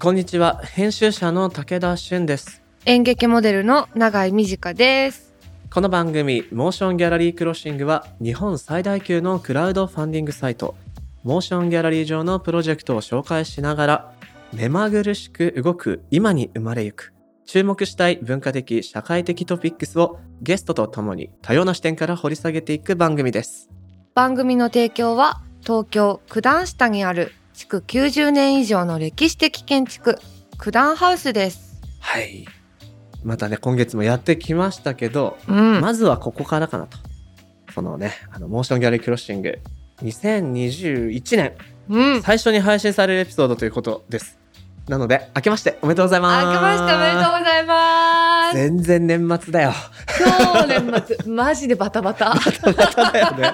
[0.00, 0.60] こんにちは。
[0.62, 2.62] 編集者の武田俊です。
[2.84, 5.34] 演劇モデルの永井美智香です。
[5.72, 10.76] この番組 MOTION GALLERY CROSSING は日本最大級のクラウドファンディングサイト。
[11.24, 14.12] MOTION GALLERY 上のプロジェクトを紹介しながら
[14.52, 17.12] 目まぐるしく動く今に生まれゆく
[17.44, 23.68] 注目したい文化的社会的トピックスをゲストとともに多様な視点から掘り下げていく番組です。
[24.14, 30.18] 番組の提供は東京九段下にある築90年以上の歴史的建築
[30.58, 31.80] 九段ハウスです。
[32.00, 32.46] はい
[33.24, 35.80] またね今月もやってきましたけどうん。
[35.80, 36.98] まずはここからかなと。
[37.74, 39.58] そのね、あの、モーションギャラリークロッシング、
[40.02, 41.52] 2021年、
[41.88, 42.22] うん。
[42.22, 44.38] 最初に配信されるエピソードということです。
[44.88, 46.46] なので、明けましておめでとうございます。
[46.46, 48.27] 明けましておめでとうございます。
[48.54, 49.72] 全然年末だよ。
[50.20, 52.34] 今日年末マジでバタバタ。
[52.34, 53.52] バタだよね。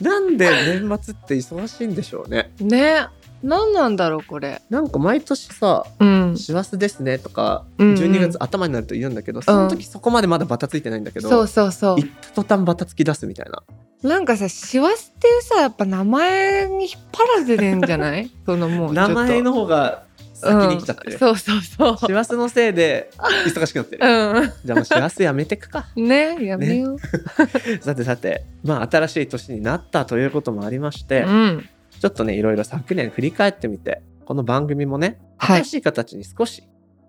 [0.00, 0.48] なんで
[0.80, 2.52] 年末って忙しいんでしょうね。
[2.60, 3.06] ね。
[3.42, 4.62] 何なんだろうこれ。
[4.70, 6.36] なんか毎年さ、うん。
[6.36, 12.06] 師走ですねとか、うんうん12月頭になると言うんだけど、その時そこまでまだバタついてないんだけど、そうそうそう行。
[12.06, 13.62] った途端バタつき出すみたいな。
[14.08, 18.30] なんかさ、師走っていうさ、やっぱ名前に引っ張られてんじゃない？
[18.46, 18.92] そのもう。
[18.92, 20.04] 名前の方が
[20.42, 21.12] 先に来ちゃってる。
[21.12, 21.96] うんそうそうそう。
[21.98, 23.10] 師走のせいで
[23.46, 24.02] 忙しくなってる。
[24.02, 25.86] うじゃあもう師走やめてくか。
[25.96, 26.08] ん。
[26.08, 26.98] ね、やめよう。
[27.80, 31.68] さてさて、まあ新しい年になったということもありまして、うん。
[31.98, 36.64] ちょっとね、いろいろ昨年振り返ってみて、この番組もね、はい新しい形に少し、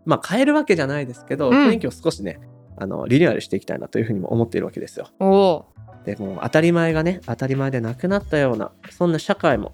[0.05, 2.39] まあ変えるわけじゃないですけど、うん雰囲気を少しね、
[2.77, 5.07] あの、リニューアルしていきたいなというふうにも思っているわけですよ。
[6.05, 9.73] で、もう当たり前がね、当たり前でなくなったような、そんな社会も、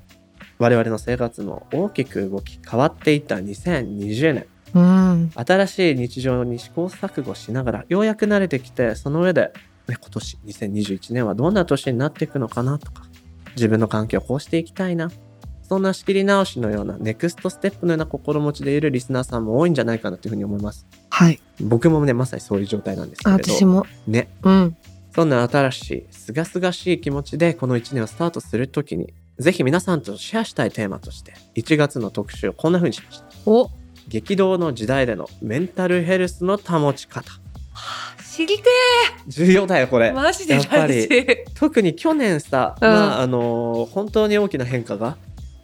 [0.59, 4.45] 我々の生活も大きく動き変わっていった2020年。
[4.73, 4.79] ー。
[4.79, 5.31] うん。
[5.33, 9.51] 新しい日常に試行錯誤しながらようやく慣れてきてその上で、
[9.87, 13.03] ね、今年2021年はどんな年になっていくのかなとか
[13.55, 15.09] 自分の環境をこうしていきたいな
[15.63, 21.39] そんな仕切り直しのようなネクストステップのような心持ちでいるリスナーさんも多いんじゃないかなというふうに思いますはい。
[21.59, 23.85] 僕もねまさにそういう状態なんですけど私も。
[24.07, 24.77] ねうん。
[25.13, 33.25] そんな新しいすがすがしい気持ちでこの1年をスタートするときにぜひ皆さんとシェアしたいテーマとして1月の特集をこんな風にしました。
[33.45, 33.69] お。
[34.07, 37.31] 激動の時代でのメンタルヘルスの保ち方。
[38.35, 38.63] 知りて
[39.27, 40.09] 重要だよこれ。
[40.09, 41.07] ーマジでやっぱり。
[41.55, 42.89] 特に去年さ、うん。
[42.89, 45.17] まああのー本当に大きな変化が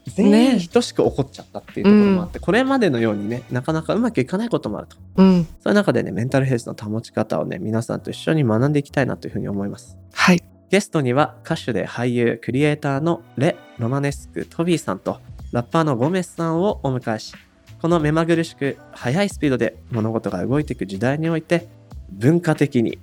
[0.07, 0.53] 全ね。
[0.53, 4.97] 員等しく起こっちゃったっていうところもあって、これまでのようにねなかなかうまくいかないこともあると。
[5.17, 5.43] うん。
[5.61, 9.97] そういう中でねメンタルヘルスの保ち方をね皆さんと一緒に学んでいきたいなというふうに思います。
[10.13, 10.41] はい。
[10.69, 15.19] ゲストには歌手で俳優クリエイターのレ・ロマネスク・トビーさんと
[15.51, 17.33] ラッパーのゴメスさんをお迎えし
[17.81, 21.67] この目まぐるしく速いスピードで物事が動いていく時代において
[22.09, 22.97] 文化的に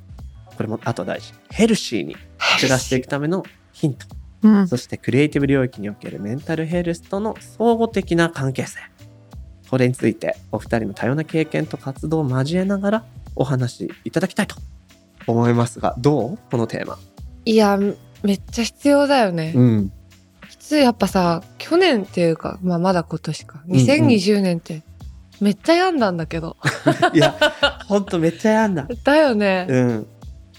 [0.57, 2.17] これもあと大事ヘルシーに
[2.59, 4.07] 暮らしていくためのヒント。
[4.43, 4.69] うん。
[4.69, 8.81] そしてクリエイティブ領域におけるメンタルヘルスとの相互的な関係性。
[9.71, 14.57] これについてお二人の多様な経験と活動を交えながらお話しいただきたいと
[15.27, 16.39] 思いますがどう？
[16.51, 16.99] このテーマ
[17.45, 17.79] いや、
[18.23, 19.53] めっちゃ必要だよね。
[19.55, 19.93] うん
[20.49, 23.59] 普通やっぱさ、去年っていうか、まあまだ今年か。
[23.59, 24.83] んうん2020年って、
[25.41, 26.57] めっちゃ病んだんだけど。
[27.13, 27.35] いや
[27.89, 29.67] ほんとめっちゃやんだだよね。
[29.69, 30.07] うん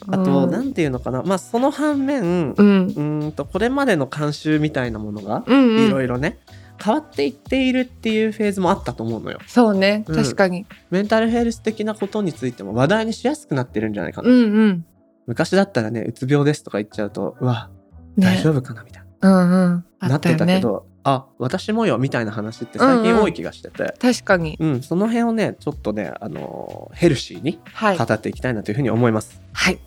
[0.07, 2.87] あと、うんなんていうのかなまあその反面ううん。
[2.87, 5.87] ーんとこれまでの慣習みたいなものがうん、うん。
[5.87, 6.39] いろいろね
[6.83, 10.03] 変わっていっているっていうフェーズもあったと思うのよそうね。
[10.07, 10.65] うん確かに。
[10.91, 14.85] メンタルヘルス的なことについても話題にしやすくなってるんじゃないかなうんうん。
[15.25, 17.69] 昔だったらねうつ病ですとか言っちゃうとうわ
[18.17, 19.85] ね大丈夫かなみたいうんうん。
[19.99, 20.35] な、なったて。
[20.35, 24.57] たけどあ私もよみたいな話って最近多い気がしてて、確かに。
[24.59, 28.05] うんその辺をねちょっとねあのヘルシーにはい語。
[28.05, 29.79] っていきたいなというふうに思います、はい。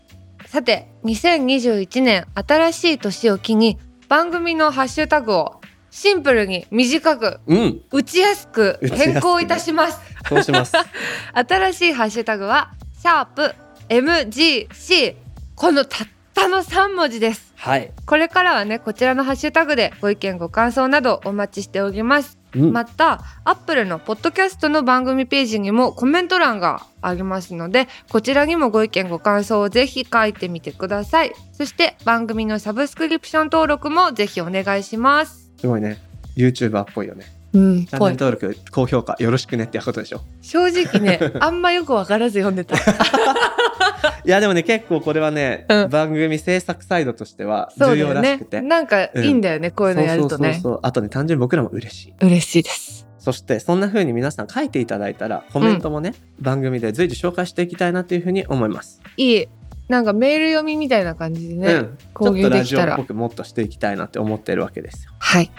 [0.47, 5.61] さて、2021年新しい年を機に番組のハッシュタグを
[5.91, 9.99] シンプルに短くうん打ちやすく変更いたします。
[10.29, 10.75] そうします
[11.32, 13.55] 新しいハッシュタグはシャープ
[13.89, 15.25] MGC
[15.56, 17.55] このたったの3文字です。
[17.56, 22.38] はい、これからはねこちらのハッシュタグでご意見ご感想などお待ちしております。
[22.55, 22.73] うん。
[22.75, 31.32] またアップルのポッドキャストの番組ページにもコメント欄がありますのでこちらにもご意見ご感想をぜひ書いてみてください。
[31.53, 35.50] そして番組のサブスクリプション登録もぜひお願いします。
[35.58, 35.97] すごいね。
[36.37, 40.20] YouTuber っぽいよねうんチャンネル登録高評価よろしくねってことでしょ。
[40.43, 42.76] 正直ね あんまよくわからず読んでた。
[44.25, 45.88] いやでもね結構これはね、うん。
[45.88, 48.60] 番組制作サイドとしては重要らしくて。
[48.60, 50.28] なんかいいんだよね、こういうのやるとね。
[50.28, 50.81] そうそうそうそう。
[50.82, 52.14] あとね単純に僕らも嬉しい。
[52.20, 53.06] 嬉しいです。
[53.19, 59.48] そしてそんな風に皆さん書いていただいたらコメントもね、番組で随時紹介していきたいなという風に思います、いい。
[59.88, 65.12] なんかメール読みみたいな感じでね、うん、ち交ょっとラジオっぽくもっとしていきたいなって思ってるわけですよ。
[65.19, 65.50] はい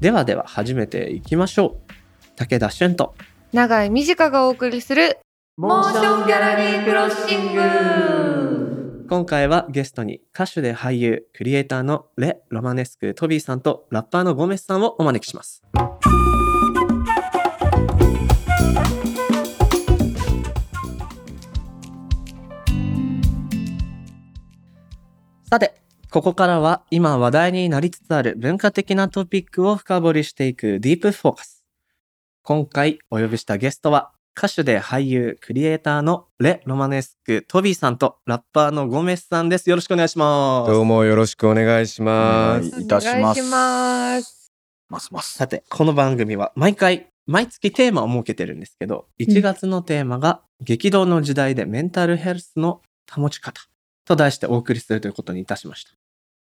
[0.00, 1.92] ではでは始めていきましょう。
[2.36, 3.14] 武田俊と。
[3.52, 5.18] 長井美智香がお送りする
[5.56, 9.06] モーションギャラリークロッシング。
[9.08, 15.62] 今回はゲストに歌手で俳優クリエイターのレ・ロマネスクトビーさんとラッパーのゴメスさんをお招きします。
[25.48, 25.85] さて
[26.16, 31.62] ここからは今話題になりつつある文化的なトピックを深掘りしていくディープフォーカス
[32.42, 39.68] 今回お呼びしたゲストは歌手で俳優、クリエイターのレ・ロマネスク、トビーさんとラッパーのゴメスさんです。
[39.68, 40.72] よろしくお願いします。
[40.72, 42.70] どうもよろしくお願いします。
[42.70, 44.50] はいいたしますお願いします
[44.88, 45.34] ますます。
[45.34, 52.80] さて、この番組は毎回、毎月テーマを設けてるんですけど、1月のテーマが、激動の時代でメンタルヘルスの
[53.10, 53.60] 保ち方
[54.06, 56.05] と題してお送りするということにいたしました。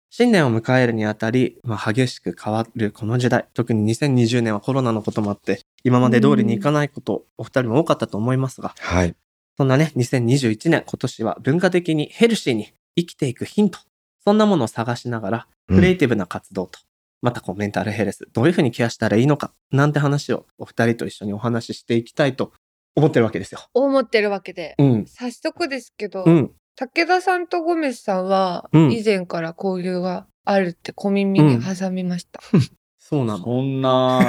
[0.09, 9.15] 新年を迎えるにあたり、まあ、激しく変わるこの時代、特に2020年はコロナのこともあって、今まで通りにいかないこと、お二人も多かったと思いますが、はい。
[9.57, 13.79] そんなね、2021年、今年は文化的にヘルシーに生きていくヒント、
[14.23, 16.79] そんなものを探しながら、クリエイティブな活動と、
[17.21, 22.53] またこうメンタルヘルス、どういうふうにケアしたらいいのか、なんて話をお二人と一緒にお話ししていきたいと
[22.95, 23.59] 思ってるわけですよ。
[23.73, 25.05] 思ってるわけでうん。
[25.05, 26.51] 早速ですけど、うん。
[26.77, 28.91] 武田さんとゴメスさんはうん。
[28.91, 32.39] 以前から交流があるって小耳に挟みました、
[33.09, 33.43] そうなの。
[33.45, 34.19] そんな、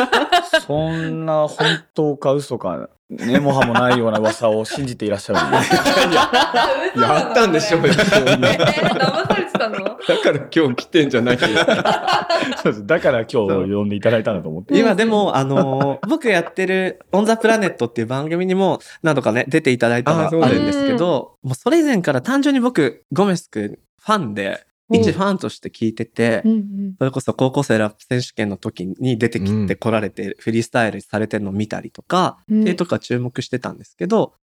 [0.66, 7.02] そんな本当か嘘か、根も葉もないような噂を信じていらっしゃるんで。
[7.06, 7.88] やったんでしょうよ。
[7.88, 9.78] えー、騙されてたの？
[9.78, 11.38] だから今日来てんじゃない。
[11.38, 14.78] そうですだから今日呼んでいただいたんだと思って。
[14.78, 34.34] 今でも、あのー僕やってるオンザプラネットっていう番組にも何度かね、出ていただいたのがあるんですけど、もうそれ以前から単純に僕、ゴメス君ファンで、一ファンとして聞いてて、うんうんそれこそ高校生ラップ選手権の時に出てきうんて来られてフリースタイルされてるのを見たりとか、うんっていうとか注目してたんですけど、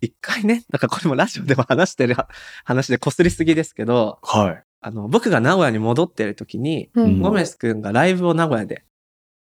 [0.00, 2.16] 一回ね、 なんかこれもラジオでも話してる
[2.64, 4.62] 話で擦りすぎですけど、はい。
[4.80, 8.84] あの、僕が名古屋に戻ってる時に、うんゴメス君がライブを名古屋で、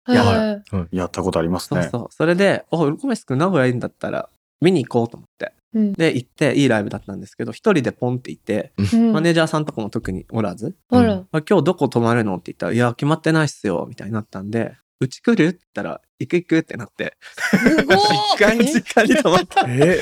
[0.09, 0.63] いやは
[0.93, 1.83] いやったことありますね。
[1.83, 2.07] そうそう。
[2.11, 4.29] それで、おゴメス君名古屋いいんだったら
[4.61, 5.53] 見に行こうと思って。
[5.75, 15.49] うんで、行っていいライブだったんですけど、一人でポンっていて、うんマネージャーさんとかも特におらず、あら、あ今日どこ泊まるのって言ったら、いや、決まってないっすよ、みたいになったんで、うち来る？
[15.49, 17.97] って言ったら、行く行くってなって、すごい
[18.39, 19.67] 実家に実家に泊まった。
[19.69, 20.01] え、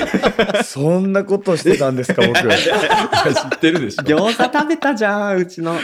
[0.62, 2.36] そんなことしてたんですか、僕。
[2.42, 4.02] 知ってるでしょ。
[4.02, 5.74] 餃子食べたじゃん、うちの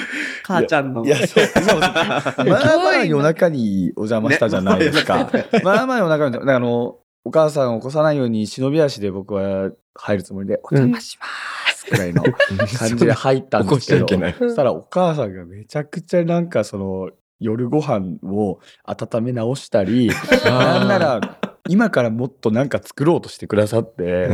[0.42, 1.04] 母ちゃんの。
[1.06, 1.80] いや、そう、そう。
[1.80, 5.30] まあまあ夜中にお邪魔したじゃないですか。
[5.64, 11.26] まあまあ夜中に、あの、お母さんを起こさないように忍び足で僕は入るつもりで、お邪魔しま
[11.74, 12.22] すくらいの
[12.78, 14.06] 感じで入ったんですけど。
[14.06, 20.08] そしたらお母さんがめちゃくちゃなんかその夜ご飯を温め直したり、
[20.46, 24.28] なんなら今からもっとなんか作ろうとしてくださって、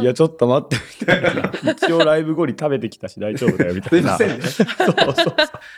[0.00, 1.72] いやちょっと待ってみたいな。
[1.72, 4.16] 一応ライブ後に食べてきたし大丈夫だよみたいな。
[4.16, 5.34] すいませんねそうそうそう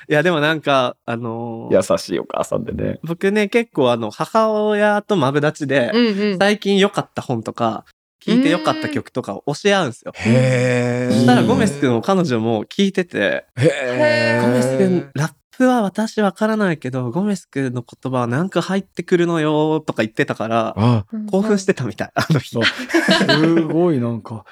[0.08, 2.98] いや、でもなんか、あのー優しいお母さんでね。
[3.02, 7.84] 僕ね、結構あの、母親とマブダチで、うんうん最近良かった本とか、
[8.24, 10.12] 聞いて良かった曲とかを教え合うんですよ。
[10.14, 22.60] へーそしたらゴメス君も彼女も聞いてて、へゴメスー君、ラップは私わからないけど、ゴメス君の言葉はなんか入ってくるのよとか言ってたから、あ、興奮してたみたい、あの日そ。
[22.60, 24.42] うすごいなんか、うわ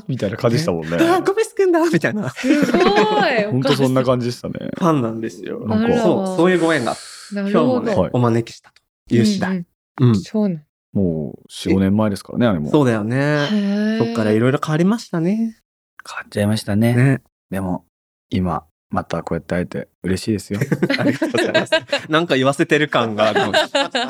[0.00, 0.96] ーみたいな感じでしたもんね。
[0.96, 2.30] あ、ゴメス君だみたいな。
[2.30, 4.54] フすごいほんとそんな感じでしたね。
[4.76, 5.66] ァンなんですよ。
[5.66, 6.96] なんかそう、そういうご縁が、
[7.34, 9.50] な今日もね、お招きしたという次第。
[9.50, 9.56] うん
[10.00, 10.62] うんうんそうなん
[10.94, 12.70] もう4、5年前ですからね、あれも。
[12.70, 13.98] そうだよね。
[13.98, 15.60] そっからいろろいろ変わりましたね。
[16.08, 16.94] 変わっちゃいましたね。
[16.94, 17.22] ね。
[17.50, 17.84] でも、
[18.30, 20.60] 今、またこうやって会えて嬉しいですよ。
[20.98, 21.72] ありがとうございます。
[22.08, 23.40] なんか言わせてる感がある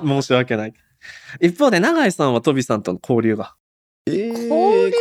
[0.02, 0.74] の申し訳ない。
[1.40, 3.54] 一方で、永井さんはトビさんとの交流が？
[4.06, 4.38] えー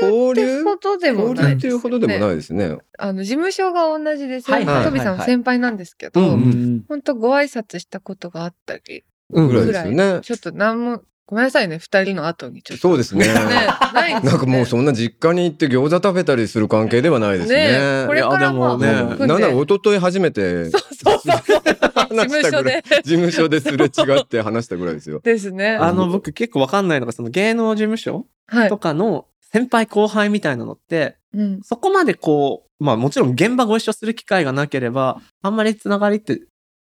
[0.01, 2.77] 交流ってほどでも交流っないていうほどでもないですね。
[2.97, 10.21] あの事務所が同じですよ、はいはいはいトビさんは先輩なんですけど、本当ご挨拶したことがあったりうんぐらいぐらい、ですよね。
[10.21, 12.81] ちょっと何もごめんなさいね二人の後にちょっと。
[12.81, 13.27] そうですね。
[13.27, 13.33] ね
[13.93, 14.31] ないんですよね。
[14.31, 18.03] なんかもうそんな実家に行って餃子食べたりする関係ではないですね。
[18.03, 18.07] ね。
[18.07, 21.77] これからもねなんなら一昨日初めてそうそうそう。
[22.07, 22.89] 事話務所したぐらいで。
[22.89, 25.19] 事務所ですれ違って話したぐらいですよ。
[25.19, 25.75] ですね。
[25.75, 28.69] あの、僕結構わかんないのが、その芸能事務所はい。
[28.69, 36.39] と、かの先輩後輩みたいなのって、うん、そこまでこう、まあもちろん現場ご一緒する機会がなければ、あんまりつながりって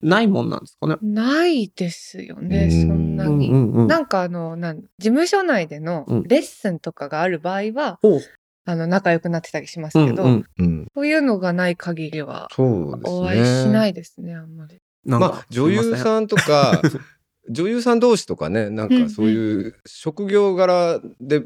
[0.05, 0.97] ないもんなんですかね。
[1.03, 8.21] ないですよねうんそんなに、んうんなんかあのなん事務所内でのうんレッスンとかがある場合は、ほう
[8.67, 10.89] あの仲良くなってたりしますけど、うんうんうん。
[10.95, 13.19] そういうのがない限りはそうですね。
[13.19, 14.79] お会いしないですねあんまり。
[15.05, 16.81] まあ女優さんとか
[17.51, 21.45] 女優さん同士とかねなんかそういう職業柄で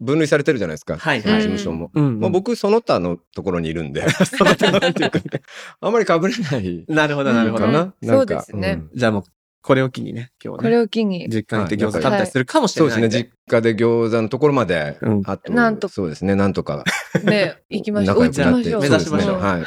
[0.00, 1.90] 分類されてるじゃないですか、はいその事務所も。
[1.94, 4.08] うんまあ、僕その他のところにいるんで。
[4.10, 5.24] その他なんていうかね
[5.80, 6.84] あんまり被れない。
[6.88, 7.44] なるほどな？
[7.44, 7.94] るほど、うんかな。
[8.02, 8.72] そうですね。
[8.72, 8.90] ん。
[8.94, 9.24] じゃあもう
[9.62, 11.28] これを機にね今日はこねれを機に。
[11.28, 13.30] 実家に行って餃子食べたりするかもしれないんで、そうですね。
[13.48, 15.22] 実家で餃子のところまで、うん。
[15.26, 16.34] あとなんとそうですね。
[16.34, 16.84] なんとか
[17.24, 18.24] ね、行きましょう。
[18.24, 18.80] 行きましょう。
[18.80, 19.64] 目指しましょうはい、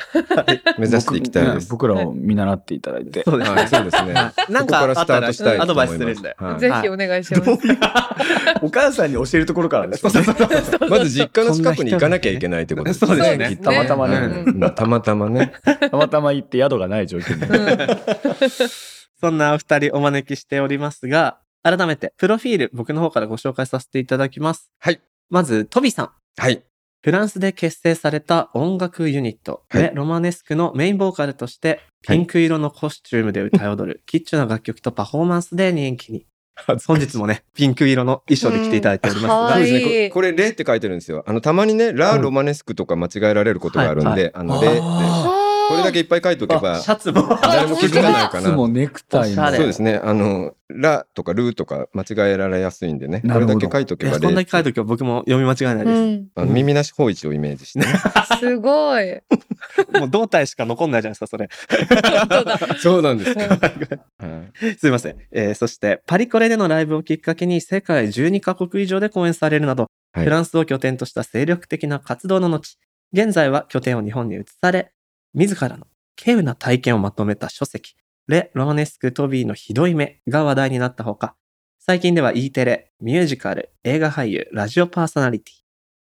[0.79, 1.69] 目指していきたいです。
[1.69, 3.24] 僕らを見習っていただいて。
[3.24, 4.13] そうですねはい、そうですね。
[4.50, 5.86] なんかからスタートしたいとアドバ。
[5.86, 7.51] イスするんではいぜひお願いします。
[8.62, 10.03] お母さんに教えるところからです。
[10.03, 14.45] まず実家の近くに行かなきゃいけないってことですそうですねたまたまね
[14.75, 15.53] たまたまね。
[15.89, 18.71] たまたま行って宿がない状況に。
[19.19, 24.71] そんなお二人お招きしておりますが、改めて、プロフィール、僕の方からご紹介させていただきます。
[24.79, 25.00] はい。
[25.29, 26.10] まず、トビさん。
[26.38, 26.63] はい。
[27.03, 29.84] フランスで結成された音楽ユニット、はい。
[29.84, 36.27] レ・ロマネスクのメインボーカルとして、ピンク色のコスチュームで歌い踊る、キッチュな楽曲とパフォーマンスで人気に。
[36.86, 39.24] 本日もね、ピンク色の衣装で来ていただいております。
[39.24, 39.29] うん。
[39.29, 40.10] が、はいそうですね。
[40.10, 41.24] ここれ、レって書いてるんですよ。
[41.25, 42.22] あの、たまにね、ラ・うん。
[42.22, 44.15] ロマネスクとか間違えられることがあるんはい。
[44.17, 44.81] で、あの、レって、
[45.72, 47.38] これだけいっぱい書いておけばあ、シャツも。
[47.42, 48.50] 誰も気づかないかな。
[48.50, 50.00] 靴もネクタイもそうですね。
[50.04, 53.22] あの、ラとかルとか間違えられやすいんでね。
[53.22, 57.86] これだけ書いとけばこんだレけ書いとけば僕も読み間違いないでうん、あの耳なし法一をイメージしてね。
[58.40, 59.06] すごい。
[59.06, 59.22] す。
[60.00, 61.50] もう胴体しか残んないじゃないですか、それ。
[62.80, 63.36] そうなんですよ。
[63.38, 65.16] はいすいません。
[65.32, 72.75] えーそして、パリコレでのライブをきっかけに世界12カ国以上で公演されるなど、はいフランスを拠点とした精力的な活動の後、
[73.13, 74.92] 現在は拠点を日本に移され、
[75.34, 75.88] 自らの
[76.20, 77.96] 稀有な体験をまとめた書籍、
[78.28, 81.36] レ・ロマネスク・トビーのひどい目が話題になったほか、
[81.80, 85.54] 最近では E テレ、ミュージカル、映画俳優、ラジオパーソナリティ、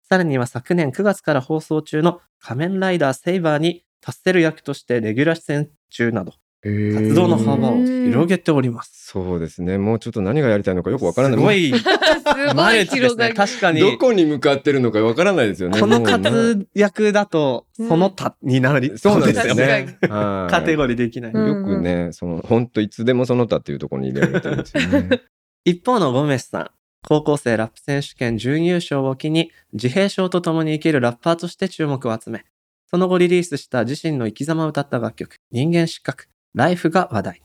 [0.08, 9.06] さらには昨年9月から放送中の仮面ライダーセイバーに達せる役としてレギュラー出演中など、活動の幅を広げております。
[9.06, 9.78] そうですね。
[9.78, 11.38] もうちょっと何がやりたいのかよくわからない。
[11.38, 12.84] すごい、 すごい。
[12.84, 13.34] 広がり。
[13.34, 13.80] 確かに。
[13.80, 15.80] どこに向かってるのかわからないですよね。
[15.80, 19.98] この活躍だと、うんその他になりそうなんですよ確ね。
[20.02, 21.32] はいカテゴリーできない。
[21.32, 25.22] うんよくね、その、本当いつでもその他っていうところに入れられてるんですよね。
[25.64, 26.70] 一方のゴメスさん、
[27.06, 32.44] 高校生ラップ選手権準優勝を機に、自閉症と共に生きるラッパーとして注目を集め、
[32.90, 37.42] その後リリースした自身の生き様を歌った楽曲、人間失格、ライフが話題。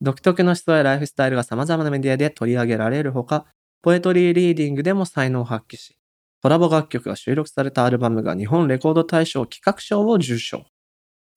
[0.00, 3.46] 独特の思想やライフスタイルが様々なメディアで取り上げられるほか、
[3.80, 5.96] ポエトリーリーディングでも才能を発揮し、
[6.42, 10.66] コラボ楽曲が収録されたアルバムが日本レコード大賞企画賞を受賞。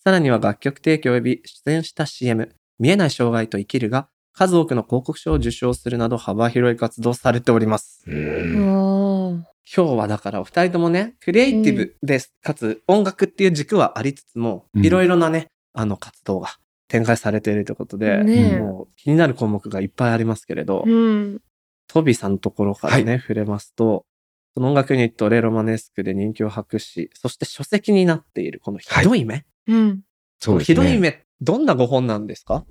[0.04, 8.04] さらには楽曲提供及び出演した CM、見えない障害と生きるが、数多くの広告賞を受賞するなど幅広い活動をされております。
[8.10, 21.42] 今日はだからお二人ともね、クリエイティブです、かつ音楽っていう軸はありつつも、うんいろいろなね、あの活動が展開されているということで、ねえもう気になる項目がいっぱいありますけれど、うん。
[21.88, 24.06] トビさんのところからね、触れますと、
[24.54, 29.46] その音楽ユニットレロマネスクで人気を博し、そして書籍になっているこのひどい目。
[29.68, 30.02] うん。
[30.40, 30.98] そうですひどいね。
[31.00, 32.66] 目、どんなご本なんですか？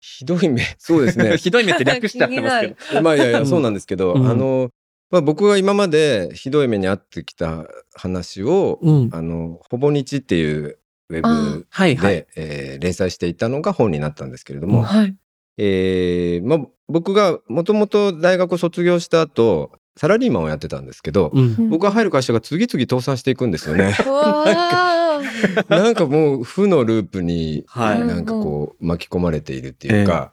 [0.00, 0.62] ひどい目。
[0.78, 1.36] そうですね。
[1.38, 3.02] ひどい目って略しちゃってますけど。
[3.02, 4.70] まあいやいや、そうなんですけど、うんあの、
[5.10, 9.10] まあ、僕が今までひどい目に遭ってきた話を、うん。
[9.12, 10.78] あの、ほぼ日っていう
[11.10, 12.14] ウェブはいはい。
[12.14, 15.14] で、えー連載していたのが本になったんですけれども、はい。
[15.58, 21.68] えーまあ、僕がもともと大学を卒業した後、サラリーマンをやってたんですけど、うん。
[21.68, 23.94] 僕が入る会社が次々倒産していくんですよね。
[25.68, 30.32] なんかもう負のループにはいなんかこう巻き込まれているっていうか、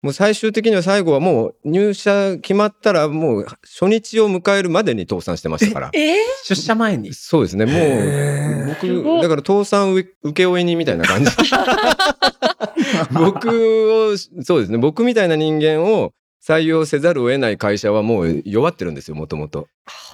[0.00, 5.90] もう最終的には最後はもう入社決まったらもう初日を迎えるまでに倒産してましたから。
[5.98, 6.14] え
[6.44, 7.12] 出社前に？
[7.14, 7.66] そうですね。
[7.66, 11.30] もう僕だから倒産請負人みたいな感じ。
[13.12, 14.78] 僕をそうですね。
[14.78, 16.12] 僕みたいな人間を
[16.46, 19.16] 採用せざるを得ない会社はもう弱ってるんですよ。
[19.16, 19.66] もともと。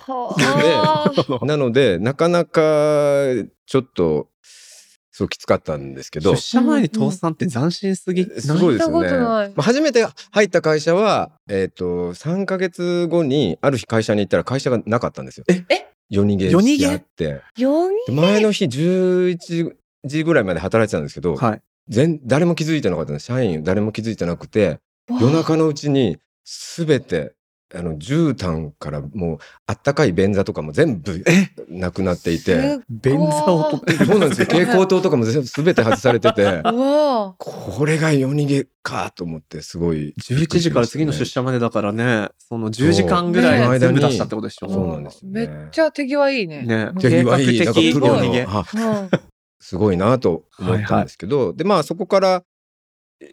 [0.07, 1.11] は
[1.41, 3.27] あなのでなかなか
[3.67, 4.29] ちょっと
[5.17, 6.43] そうきつかったんですけど出。
[6.43, 9.09] 社前に倒産って斬新すぎないすごいですよね。
[9.11, 15.45] まあ初めて入った会社は、えっ、と、3ヶ月後に、ある日会社に行ったら会社がなかったんですよ。
[15.49, 15.65] え？
[15.71, 16.79] え夜逃げ夜逃げ？
[16.79, 17.43] しあって。
[18.11, 19.73] 前の日11
[20.05, 21.63] 時ぐらいまで働いてたんですけど、はい。
[21.87, 23.27] 全誰も気づいてなかったんです。
[23.27, 27.35] 社員誰も気づいてなくて、夜中のうちにすべて、
[27.75, 31.25] あの、絨毯からもう、あったかい便座とかも全部
[31.69, 34.47] なくなっていて、便座を取ってそうなんですよ。
[34.47, 36.63] 蛍光灯とかも全部すべて外されてて、
[37.39, 44.69] これが夜逃げかと思って、すごい、11時から次の出社までだからね、その10時間ぐらい全部出したってことでしょ。
[44.69, 45.47] そうなんですよね。
[45.49, 46.63] めっちゃ手際いいね。
[46.63, 46.91] ね。
[46.95, 49.11] うん手際いい、なんかプロの、あうん。
[49.59, 52.45] すごいなと思ったんですけど、で、まあそこから、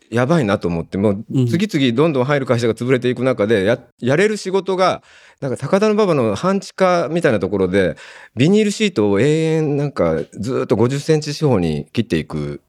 [0.09, 5.03] やばいなと思ってもう次々どんどん入る会社が潰れていく中でややれる仕事が
[5.39, 7.95] なんか高田馬場の半地下みたいなところで
[8.35, 12.61] ビニールシートを永遠なんかずっと50センチ四方に切っていく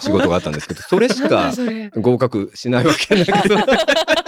[0.00, 1.52] 仕事があったんですけどそれしか。
[1.96, 3.56] 合格しないわけだけど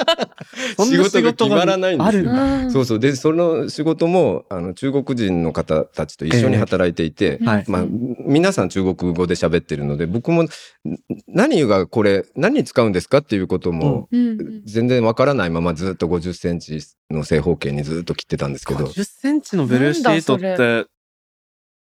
[0.85, 2.71] 仕事が決まらないんですよ。
[2.71, 2.99] そうそう。
[2.99, 7.65] でその仕事もあの中国人の方たちと一緒に働いていて、はい。
[7.69, 7.85] まあ、
[8.27, 10.49] 皆さん中国語で喋ってるので僕もん
[11.27, 14.09] 何がこれ何に使うんですかっていうことも
[14.65, 18.87] 全然わからないままずっと50センチの正方形にずっと切ってたんですけど。
[18.87, 20.87] 50センチのブルーシートって、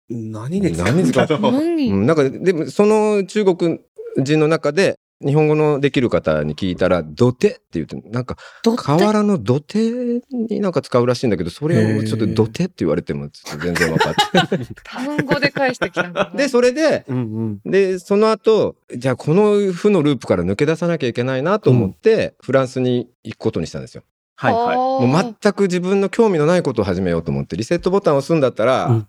[0.09, 0.85] 何で使う。
[0.85, 1.51] ん何に使うだろう。
[1.53, 3.79] 何うん、なんかでもその中国
[4.17, 9.91] 人の中で日本語のできる方に聞いたら土手って言ってなんかどって河原の土手
[10.31, 14.13] になんか使うらしいんだけどそれをちょっと土手って言われてもちょっと全然分かっ
[14.57, 17.19] て単語で返してきたんだなでそれでうんう
[17.67, 17.71] ん。
[17.71, 24.03] でその後じゃあこの負のループから抜け出さなきゃいけないなと思って、フランスに行くことにしたんですよ。
[24.35, 24.75] はいはい。
[24.75, 29.07] もう全く自分の興味のないことを始めようと思ってリセットボタンを押すんだったら、うん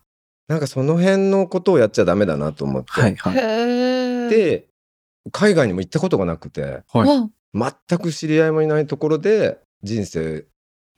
[0.48, 3.36] なんかその辺のことをやっちゃダメだなと思って、はいはい。
[3.36, 3.40] へ
[4.26, 4.28] え。
[4.28, 4.66] で
[5.30, 7.08] 海外にも行ったことがなくてはい
[7.54, 10.46] わ全く知り合いもいないところで人生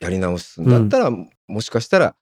[0.01, 2.17] やり直すんだったら、もしかしたら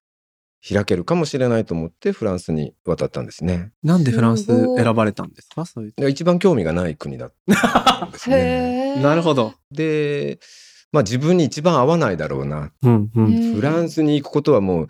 [0.67, 3.73] 開けるかもしれないと思ってフランスに渡ったんですね。
[3.83, 5.67] なんでフランス選ばれたんですか？
[5.67, 5.95] そういう。
[5.97, 9.03] で一番興味がない国だったんですね。
[9.03, 9.55] なるほど。
[9.71, 10.39] で、
[10.93, 12.73] まあ自分に一番合わないだろうな。
[12.83, 13.55] うんうん。
[13.55, 14.89] フランスに行くことはもう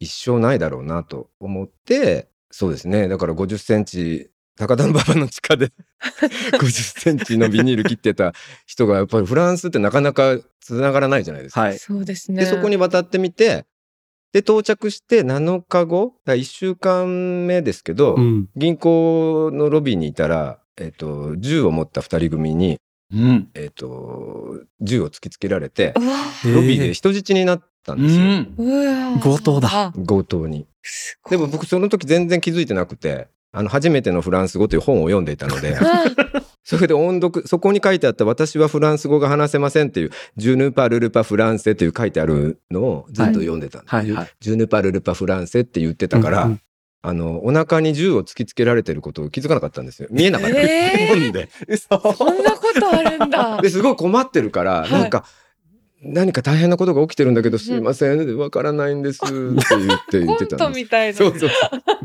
[0.00, 3.08] 一生ないだろうなと思って、そうですね。
[3.08, 4.30] だから50センチ、
[4.60, 5.72] 高田馬場の地下で
[6.60, 8.34] 50センチのビニール切ってた
[8.66, 11.62] 人がやっぱりフランスってなかなか繋がらないじゃないですか。
[11.62, 11.78] はい。
[11.78, 12.44] そうですね。
[12.44, 13.64] で、そこに渡ってみて、
[14.34, 18.48] で、到着して7日後、だ1週間目ですけど、うん。
[18.54, 22.78] 銀行のロビーにいたら、えっ、と、銃を持った2人組に、
[23.14, 23.48] うん。
[23.54, 25.94] えっ、と、銃を突きつけられて、
[26.44, 28.24] ロビーで人質になったんですよ。
[28.58, 29.20] うん。
[29.20, 30.66] 強盗だあ強盗に。
[31.30, 36.04] でも僕その時全然気づいてなくて、あの、初めてのフランス語という本を読んでいたので、あ
[36.62, 43.94] それで音読、そこに書いてあった私はフランス語が話せませんっていう、ジュヌパルルパフランセっていう書いてあるのをずっと読んでたんです。
[43.94, 44.28] はいはい。
[44.40, 46.60] ジュヌパルルパフランセって言ってたから、うんうん
[47.02, 50.08] あの、お腹に銃を突きつけられてることを気づかなかったんですよ。
[50.10, 50.60] 見えなかった。
[50.60, 51.48] えー本で？
[51.78, 53.58] そんなことあるんだ。
[53.62, 55.24] で、すごい困ってるから、はいなんか、
[56.02, 59.60] 何か大変なことが起きてるんだけど、すいません、わからないんですって言っ
[60.08, 60.84] て言ってたんです。
[60.84, 61.16] みたいな。
[61.16, 61.50] そうそう。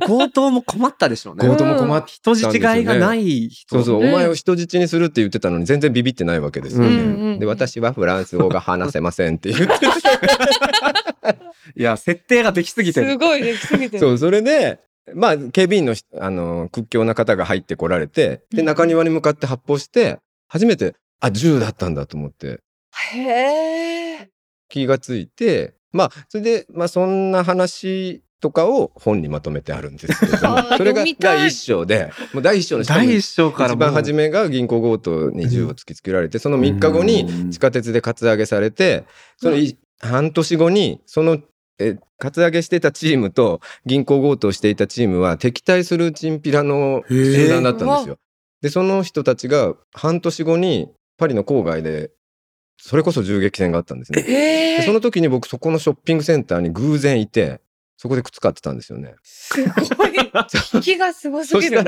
[0.05, 1.47] 強盗も困ったでしょうね。
[1.47, 3.75] 強盗も困っ人質がいがない人。
[3.75, 6.87] そうそう、ねお前を人質にするって言ってたのに全然ビビってないわけですよね。
[6.87, 9.85] うんうんで、私はフランス語が話せませんって言って
[11.75, 13.11] いや、設定ができすぎてる。
[13.11, 13.99] すごいできすぎてる。
[13.99, 14.79] そう、それで、
[15.13, 22.59] まあ、警備員の人、あの、屈強な方が入ってこられて、で、うん中庭に向かって発砲して、初めて、あ、銃だったんだと思って、
[23.13, 24.29] へえ。
[24.69, 39.05] 気がついて、まあ、それで、まあ、そんな話とかを本にまとめてあるんですけれども それが第一章で、もう第一章の下第に一章から一番初めが銀行強盗に銃を突きつけられて、その3日後に地下鉄でカツアゲされて、
[39.37, 41.39] そのい半年後に、その、
[41.79, 48.17] え、カツアゲしてたチームと銀行強盗していたチームは敵対するチンピラの集団だったんですよ。
[48.61, 52.11] で、その人たちが半年後にパリの郊外で、
[52.77, 54.23] それこそ銃撃戦があったんですね。
[54.27, 54.77] ええ。
[54.77, 57.61] でその時に僕そこのショッピングセンターに偶然いて、
[57.97, 59.15] そこで靴買ってたんですよね。
[59.23, 59.63] す
[59.95, 60.11] ごい。
[60.73, 61.83] 引きがすごすぎる。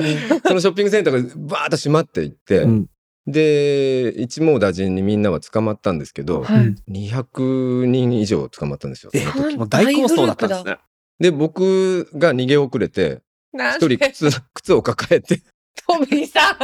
[0.45, 2.89] そのショッピングセンターがバーッと閉まっていって、うん
[3.27, 6.75] で、一網打尽にみんなは捕まったんですけど、はい。
[6.89, 9.11] 200人以上捕まったんですよ。
[9.13, 10.77] その時もう大構想だったんですね。
[11.19, 13.21] で、僕が逃げ遅れて、
[13.53, 15.41] 一人靴、靴を抱えて、
[15.87, 16.55] トミーさん。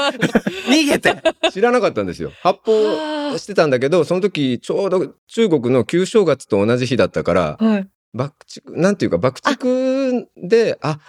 [0.71, 1.15] 逃げて
[1.51, 2.31] 知らなかったんですよ。
[2.41, 7.87] 発砲してたんだけど、その時、ちょうど中国の旧正月と同じ日だったから、はい。
[8.13, 10.99] 爆竹、なんていうか、爆竹で、あ、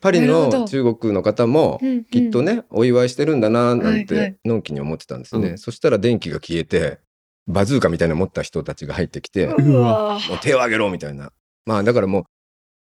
[0.00, 5.48] パリの中国の方も、きっとね、お祝いしてるんだな、なんはいはいて、のんきに思ってたんですね。
[5.50, 6.98] うんそしたら電気が消えて、
[7.46, 9.46] バズーカみたいなの持った人たちが入ってきて。
[9.46, 11.32] もう手を挙げろみたいな。
[11.66, 12.24] まあだからもう、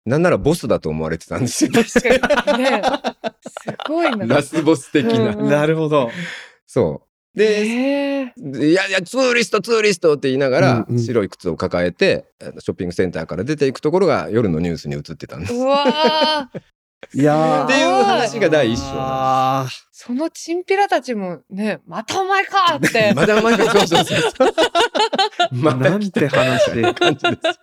[0.05, 1.71] なんならボスだと思われてたんですよ。
[1.73, 2.83] 確かにね。
[3.47, 4.27] すごいな。
[4.27, 5.35] ラスボス的な。
[5.37, 6.11] うんなるほど。
[6.67, 7.39] そう。
[7.39, 8.69] で、ええ。
[8.69, 12.27] いやいや、 tourist、tourist って言いながら、うんうん白い靴を抱えて、
[12.59, 15.55] ショッピングセンターから出ていくところが夜のニュースに映ってたんです。
[15.55, 16.61] うわー。
[17.15, 23.13] いやーっていう話が第一章そのチンピラたちもね、またお前かって。
[23.17, 24.55] まだ前からそうそうそうそう。
[25.53, 26.95] ー なんて話。
[26.95, 27.61] 感じです。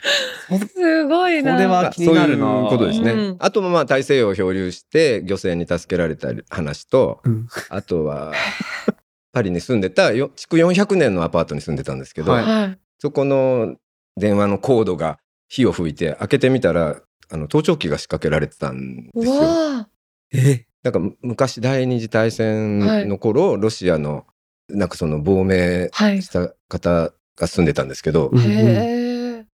[0.00, 1.54] すごいな。
[1.54, 3.12] これは気になるなそういうことですね。
[3.12, 8.32] うんあともまあ大西洋を漂流して漁船に助けられた話と、うんあとは
[9.32, 12.78] パリに住んでたよ築400年のアパートに住んでたんですけど、はいはい。
[12.98, 13.76] そこの
[14.16, 19.34] 電話のコードが火を吹いて開けてみたらあの盗聴器が仕掛けられてたんですよ。
[19.34, 19.88] うわあ。
[20.32, 20.64] え？
[20.82, 24.26] なんかむ昔第二次大戦の頃、ロシアの
[24.68, 26.28] なんかその亡命はいし。
[26.28, 29.07] た方が住んでたんですけど、うんへえ。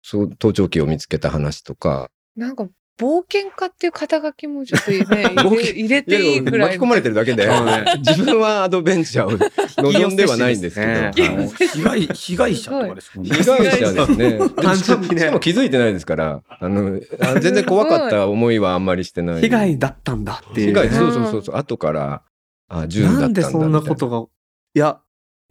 [0.04, 2.12] そう盗聴器を見つけた話とか。
[2.36, 2.68] なんか
[3.00, 5.26] 冒険家っていう肩書きもちょっとね。
[5.74, 6.70] 入れていいくらい。
[6.70, 7.50] 巻き込まれてるだけで、
[8.00, 9.40] 自分はアドベンチャーを
[9.82, 13.30] 望んではないんですけど、被害、被害者とかですね。
[13.30, 14.16] 被害者です。
[14.16, 14.40] ね。
[14.62, 15.20] 単純にね。
[15.22, 19.42] しかも気づいてないですから、あの、あ全然怖かった思いはあんまりしてない。
[19.42, 22.22] 被害だったんだっていう、被害、うんそうそうそうそう、後から、
[22.68, 24.28] あ、銃だったんだなんでそんなことが
[24.76, 25.00] いや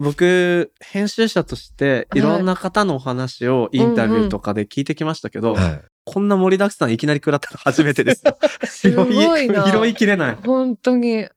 [0.02, 5.72] 僕編集者としていろんな方のお話をインタビューとかで聞いてきましたけど、みたいな。
[5.74, 5.82] はい。
[6.04, 8.36] こんな盛りだくさんいきなり食らったの初めてですよ
[8.66, 9.70] すごいな。
[9.70, 11.28] 拾いきれない本当に。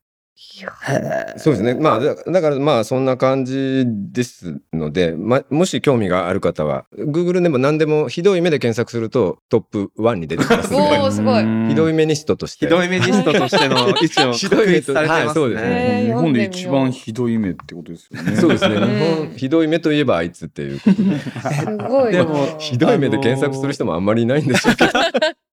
[1.37, 1.73] そうですね。
[1.75, 12.65] まあ、だだからまあ、そんな感じですので、ま、もし興味がある方は、Google でも何でもひどい目で検索するとトップ1に出てきます おのーすごいひどい目ニストとして。
[12.65, 18.35] ひどい目ニストとしての位置をひどい目と確立されてますはいそうですね日本で一番ひどい目ってことですよね。
[18.35, 18.75] そうですね。
[18.75, 21.19] うん日本、ひどい目といえばあいつっていうことで。
[21.19, 22.19] すごいな。
[22.19, 24.91] でもひどい目で検索する人もあんまりいないんでしょうけど。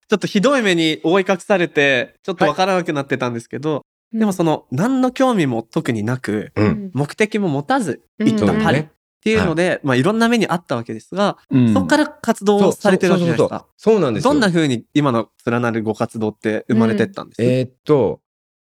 [0.09, 6.51] ちょっとひどい目に覆い隠されて、ちょっとわからなくなってたんですけど、でもその、何の興味も特になく、
[6.93, 8.47] 目的も持たず行っうん。
[8.59, 8.85] たパリっ
[9.23, 11.73] ていうので、まあいろんな目にあったわけですが、うん。
[11.73, 13.65] そこから活動をされてるわけじゃないですか。
[13.77, 14.33] そうなんですよ。
[14.33, 18.21] どんな風に今の連なるご活動って生まれてったんですか、えーっと、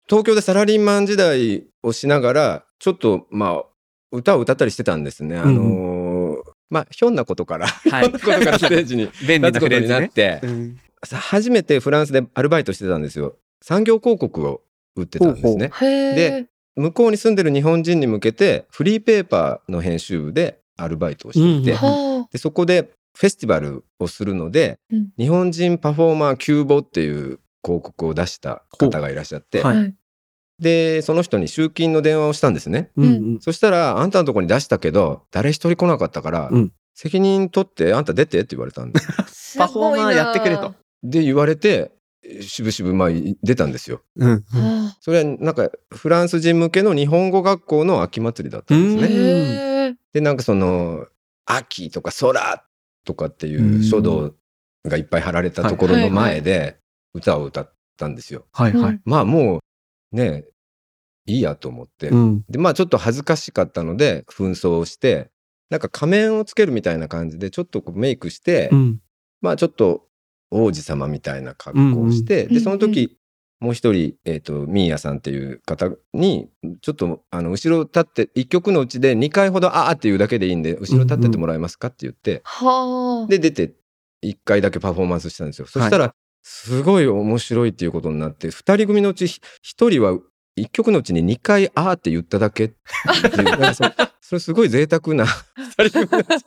[0.08, 3.64] 東京でサラリーマン時代をしながら、ちょっと、まあ、
[4.11, 5.37] 歌を歌ったりしてたんですね。
[5.38, 6.37] あのー
[6.70, 8.06] まあ、ひょんなことから、ひはい。
[8.06, 9.88] ょんなことからステージに便利な立つことに。
[9.88, 10.40] なって、
[11.12, 13.37] 初めてフランスでアルバイトしてたんですよ。
[13.62, 14.62] 産業広告を
[15.02, 15.70] 売ってたんですね。
[15.80, 16.14] へえ。
[16.14, 29.68] で向こうに住んでる日本人に向けて、フリーペーパーの編集部でアルバイトをしていて、うんはでそこでフェスティバルをするので、うん日本人パフォーマーキューボっていう広告を出した方がいらっしゃって、あ。
[29.68, 29.94] はいはい。
[30.61, 32.90] でその人に集金の電話をしたんですね。
[32.96, 39.06] うんうんそしたら、あんたのとこに出したけど、誰一人来なかったから、うん責任取って、あんた出てって言われたんです。
[39.56, 40.74] パフォーマーやってくれと。。
[41.04, 41.92] で、言われて、
[42.41, 43.09] しぶしぶ、まあ、
[43.43, 44.03] 出たんですよ。
[44.17, 49.09] うんはそれは、なんか、フランス人向けの日本語学校の秋祭りだったんですあ。
[49.09, 49.99] ね。
[50.12, 51.07] で、なんかその、
[51.47, 52.64] 秋とか空
[53.05, 54.35] とかっていう書道
[54.85, 56.79] がいっぱい貼られたところの前で
[57.14, 58.47] 歌を歌ったんですよ。
[58.53, 59.01] はいはい。
[59.05, 59.61] まあも
[60.12, 60.45] うね、
[61.27, 62.09] いいやと思って。
[62.11, 65.31] うんで、まあちょっと恥ずかしかったので、紛争をして、
[65.71, 69.01] なんか仮面をつけるみたいな感じで、ちょっとこうメイクして、うん
[69.41, 70.08] まあちょっと
[70.50, 73.18] 王子様みたいな格好をして、うんうんで、その時、
[73.61, 76.48] もう一人、えっ、と、ミーヤさんっていう方に、
[76.80, 83.26] ちょっと、あの、後ろ立って、一曲のうちで2回ほど、あーっていうだけでいいんで、後ろ立っててもらえますかって言って、はあ。
[83.28, 83.74] で、出て、
[84.22, 85.66] 1回だけパフォーマンスしたんですよ。
[85.66, 89.40] そしたら、すごい面白いっていうことになって、2人組のうち1
[89.90, 90.18] 人は、
[90.56, 92.78] 1曲のうちに2回、あーって言っただけってい
[93.42, 93.74] う、
[94.20, 96.44] それすごい贅沢な2人組のうち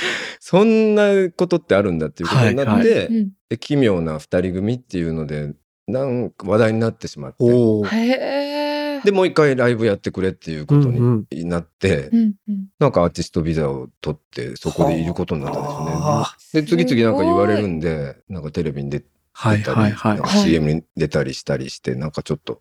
[0.40, 3.30] そんなことってあるんだっていうことになって、はいうん。
[3.48, 5.52] で奇妙な二人組っていうので
[5.86, 7.44] なんか話題になってしまって。
[9.04, 12.66] でもう一回ライブやってくれっていうことになって、うんうん。
[12.78, 15.92] なんかアーティストビザを取ってそこでいることになったんですよね。
[15.94, 22.60] あで次々なんか言われるんでなんかテレビに出はい出たり、はいはいなんか CM に出たりしたりしてなんかちょっと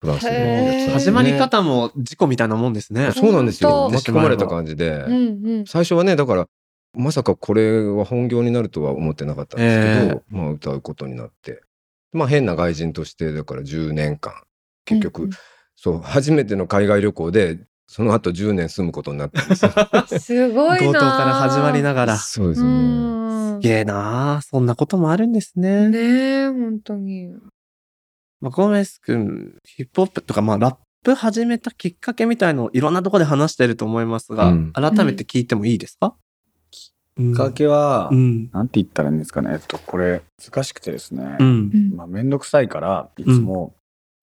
[0.00, 3.12] フランスのね始まり方も事故みたいなもんですね。
[3.12, 3.90] そうなんですよ。
[3.90, 5.66] 巻き込まれた感じで、うんうん。
[5.66, 6.48] 最初はねだから
[6.96, 11.62] まさかこれは本業になるとは思ってなかったんですけど、まあ歌うことになって
[12.12, 14.32] まあ変な外人としてだから10年間
[14.84, 15.30] 結局、うん
[15.78, 20.78] そう初めての海外旅行でその後10年住むことになったんですようん すごいな。
[20.78, 22.14] 強盗から始まりながら。
[22.14, 23.52] うそうですね、ん。
[23.56, 25.88] すげえなあそんなこともあるんですね。
[25.88, 27.28] ねえ、本当に。
[28.40, 36.16] まあ、ゴメス君、ヒップホップとか、まあ、ラップ始めたきっかけみたいのをいろんなところで話してると思いますが、うん改めて聞いてもいいですか、
[37.16, 38.50] きっかけは、うん。
[38.52, 39.50] なんて言ったらいいんですかね。
[39.52, 41.36] えっと、これ、難しくてですね。
[41.40, 41.70] うん。
[41.72, 43.74] うんまあ、めんどくさいから、いつも、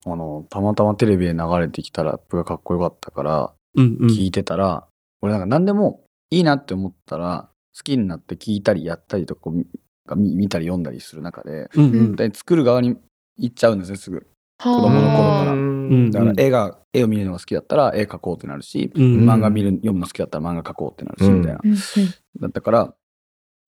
[0.06, 3.96] あの、たまたまテレビで流れてきたラップがかっこよかったから、うん。
[4.00, 4.08] うん。
[4.10, 4.86] 聞いてたら、
[5.22, 11.84] 俺なんか何でもいいなって思ったら、好きになって聞いたりやったりとか見見たり読んだりする中で、うん。
[11.84, 12.16] うん。
[12.16, 12.96] で作る側に
[13.38, 14.28] 行っちゃうんですね、すぐ。
[14.58, 15.52] 子供の頃から。
[15.52, 16.10] うん。
[16.10, 19.28] だから絵が、絵を見るのが好きだったら絵描こうってなるし、うん。
[19.28, 21.40] 漫画見る、読むの好きだったら漫画描こうってなるし、うん。
[21.40, 21.60] みたいな。
[21.62, 21.70] うん。
[21.72, 21.78] うん
[22.40, 22.94] だったから、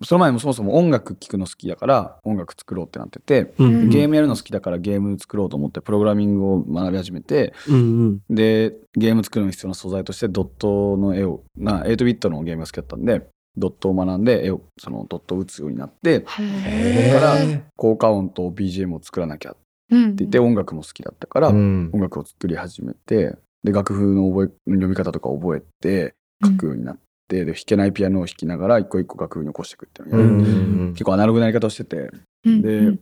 [0.03, 3.89] その前もそもそも音楽聴くの好きだから音楽作ろうってなってて、うん。
[3.89, 8.21] ゲームやるの好きだからゲーム作ろうと思ってプログラミングを学び始めてうんうん。
[8.29, 19.57] でゲーム作るのに必要な素材としてドットの絵をな8ビットのゲームが好きだったんでドットを学んで絵をそのドットを打つようになってへだからー効果音と BGM を作らなきゃっ
[19.89, 20.17] てうん。
[20.17, 21.91] 言って音楽も好きだったから、うん。
[21.93, 30.93] 音楽を作り始めてで楽譜の覚え読み方とか覚えて書くようになって、で弾けないピアノを弾きながら一個一個楽譜に起こしていくっていうのをやる、うん。
[30.93, 32.11] 結構アナログなやり方をしてて。
[32.45, 32.63] うん。
[32.63, 33.01] でうん。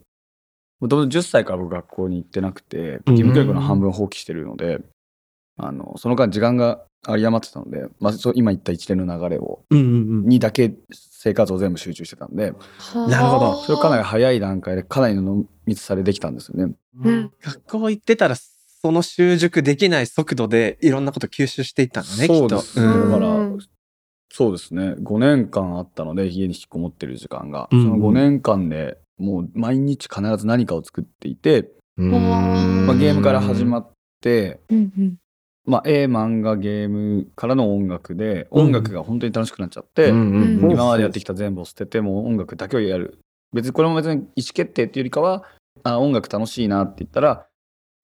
[0.81, 3.15] もともと10歳から僕学校に行ってなくてうん。
[3.15, 4.81] 義務教育の半分放棄してるので、
[5.57, 12.53] あのその間時間が有り余ってたので、まあ、そう今言った一連の流れをうんうんにだけ生活を全部集中してたんで
[12.95, 13.57] なるほど。
[13.63, 16.75] それをかなり早い段階でかなりの濃密さでできたんですよね。
[17.03, 17.33] うん。
[17.43, 22.35] 学校行ってたらその習熟できない速度でいろんなこと吸収していったんだねきっと。
[22.37, 23.11] そうですね、うん。
[23.11, 23.59] だから、うん
[24.37, 24.95] そうですね。
[24.95, 32.11] 5年間あったので家に引きこもってる時間が、うんその5年間でもう毎日必ず何かを作っていて、うん。
[32.11, 33.89] まあ、ゲームから始まっ
[34.21, 35.15] て、うんうん
[35.67, 40.73] まあ、絵漫画ゲームからの音楽で音楽が本当に楽しくなっちゃって、うんうんうん。
[40.73, 43.19] 今までやってきた全部を捨ててもう音楽だけをやる。
[43.53, 45.45] 別にこれも別に意思決定っていうよりかは
[45.85, 47.47] あ音楽楽しいなって言ったら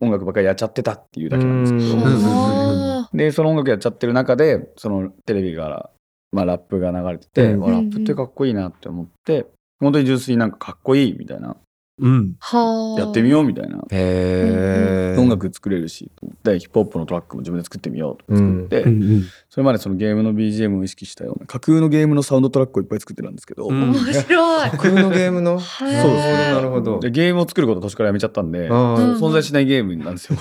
[0.00, 1.72] 音楽ばっかりやっちゃってたっていうだけなんです。
[1.72, 5.90] けど、うんあでその音楽やっちゃってる中でそのテレビから、
[6.32, 7.60] まあ、ラップが流れてて、うん。
[7.60, 9.46] わラップってかっこいいなって思って
[9.80, 11.56] 本当に純粋になんかかっこいいみたいな
[12.00, 12.36] うん。
[12.40, 13.00] ーはあ。
[13.00, 13.78] やってみようみたいな。
[13.90, 15.20] へー。
[15.20, 19.24] 音楽作れるしと思ってヒップホップのトラックも自分で作ってみようと思って作って、うんうん。
[19.48, 24.70] それまでそのゲームの BGM を意識したような架空のゲームのサウンドトラックをいっぱい作ってたんですけど、うん面白い。
[24.70, 25.58] 架空のゲームの？
[25.58, 26.02] はい。
[26.02, 26.52] そうですね。
[26.54, 27.00] なるほど。
[27.00, 30.36] でゲームを作ること途中からやめちゃったんで存在しないゲームなんですよ。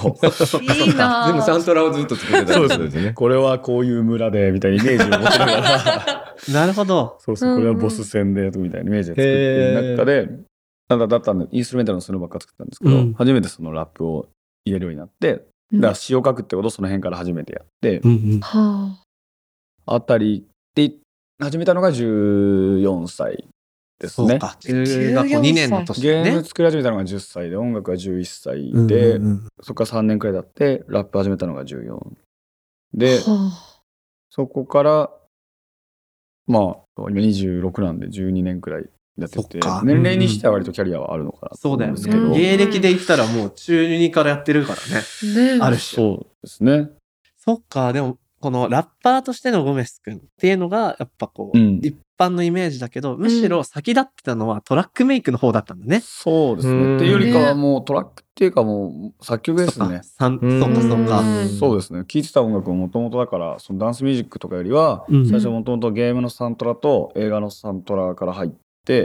[0.61, 2.91] いいな 全部サントラをずっと作ってたんで。
[2.91, 3.13] すね。
[3.13, 6.35] これはこういう村でみたいなイメージを持ちながら。
[6.53, 7.17] なるほど。
[7.19, 10.48] そうそうこれはボス戦でみたいなイメージで作ってる中でた
[10.97, 13.13] だだったんでインストゥルメンタルのスヌーばっか作ってたんですけど、うん。
[13.13, 14.27] 初めてそのラップを
[14.65, 18.39] 入れるようになってだから詩を書くってことをその辺から初めてやって、うんうん。
[18.39, 18.97] は
[19.85, 20.01] あ。
[20.01, 20.93] たりで
[21.39, 23.47] 始めたのが14歳
[23.99, 24.27] ですね。
[24.29, 24.57] そうか。
[24.59, 26.23] 中学校2年の年ね。
[26.23, 29.47] ーム作り始めたのが10歳で音楽が11歳うんで、うんうん。
[29.61, 32.01] そこから3年くらい経ってラップ始めたのが14あ
[32.93, 33.51] では
[34.31, 35.11] そこから
[36.47, 38.89] まあ今26なんで12年くらい
[39.21, 39.81] やっててそっか。
[39.83, 42.39] 年齢にしては割とキャリアはあるのかなとそうだよ思うんですけど、うんね。
[42.39, 45.03] 芸歴で言ったらもう中2からやってるからね。
[45.23, 46.89] あねある種そうですね。
[47.37, 47.93] そっか。
[47.93, 51.79] でもこのラッパーとしてのゴメス君っていうのがやっぱこう、うん。
[51.83, 56.01] 一般のイメージだけどむしろ先立ってたのはトラックメイクの方だったんだね。
[56.03, 56.91] そうですうん。
[56.91, 60.01] ねっていうよりかはもうトラックっていうかもう作曲ですね。
[60.03, 61.19] そうんそっかそっか。
[61.19, 62.03] うんそうですね。
[62.05, 65.25] 聴いてた音楽ももともとだからそのダンスミュージックとかよりは、うん。
[65.29, 68.57] 最初もともとゲームのサントラと映画のサントラから入って、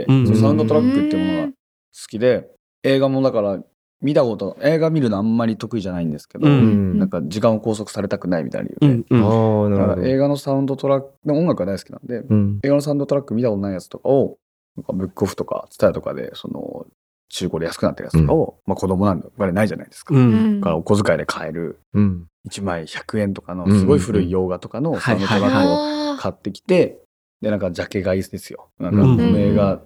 [0.07, 1.53] うんそのサウンドトラックっていうものが好
[2.09, 2.49] きで
[2.83, 3.59] 映画もだから
[4.01, 9.89] 見たこと映画見るのあんまり得意じゃないんですけど、うんなんか時間を拘束されたくないみたいにう言うて、んうんああ、なるほど。
[9.89, 12.59] だから映画のサウンドトラックで音楽が大好きなんでうん。
[12.63, 14.37] 映画のサウンドトラック見たことないやつとかを
[14.75, 16.85] なんかブックオフとかツタヤとかでその
[17.29, 20.13] 中古で安くなってるやつとかを、まあ子供なんでお金ないじゃないですか。
[20.13, 22.27] ううんからお小遣いで買えるうん。
[22.49, 26.99] 1枚100円とかのすごい古い洋画とかのサウンドトラックをあ買ってきて、
[27.41, 28.69] で、なんかジャケ買いですよ。
[28.79, 29.17] なんかうん。
[29.17, 29.81] この映画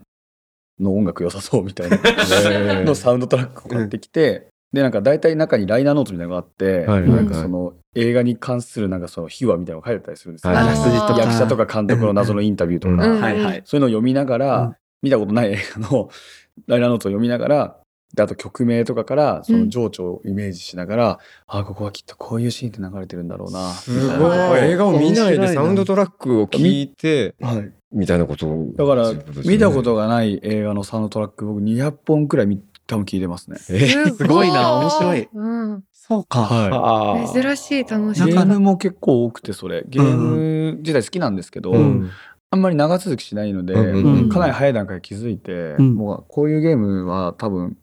[0.80, 1.98] の音楽良さそうみたいな。
[2.84, 10.54] のサウンドトラックを買ってきて、で、なんか大体中にライナーノートみたいなのがあって、なんかその映画に関するなんかその秘話みたいなのが書いてたりするんですよ。
[10.54, 13.20] 役者とか監督の謎のインタビューとか、うん。
[13.20, 13.62] ーはいはい。
[13.66, 14.76] そういうのを読みながら、うん。
[15.02, 16.10] 見たことない映画の
[16.68, 17.78] ライナーノートを読みながら、
[18.14, 24.18] であと曲名とかからその情緒をイメージしながら、ああここはきっとこういうシーンって流れてるんだろうなすみたいな。
[24.18, 24.38] ごい。
[24.38, 28.72] はい映画を見ないでサウンドトラックを聞いて、はい、みたいなことを。
[28.76, 29.14] だから
[29.46, 33.58] 見たことがない映画のサウンドトラック僕200本くらい見多分聞いてますね。
[33.70, 34.74] えすごいな。
[34.80, 35.30] 面白い。
[35.32, 36.40] うんそうか。
[36.42, 39.84] はあー珍しい楽しい、いゲームも結構多くてそれ。
[39.88, 42.10] ゲーム自体好きなんですけど、うん。
[42.50, 44.30] あんまり長続きしないので、うんうんうん。
[44.30, 45.94] かなり早い段階で気づいて、うん。
[45.94, 47.78] もうこういうゲームは多分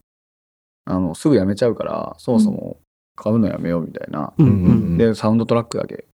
[0.86, 2.78] あのすぐやめちゃうからそもそも
[3.16, 4.94] 買うのやめようみたいな、うんううん。
[4.94, 4.98] ん。
[4.98, 6.06] でサウンドトラックだけ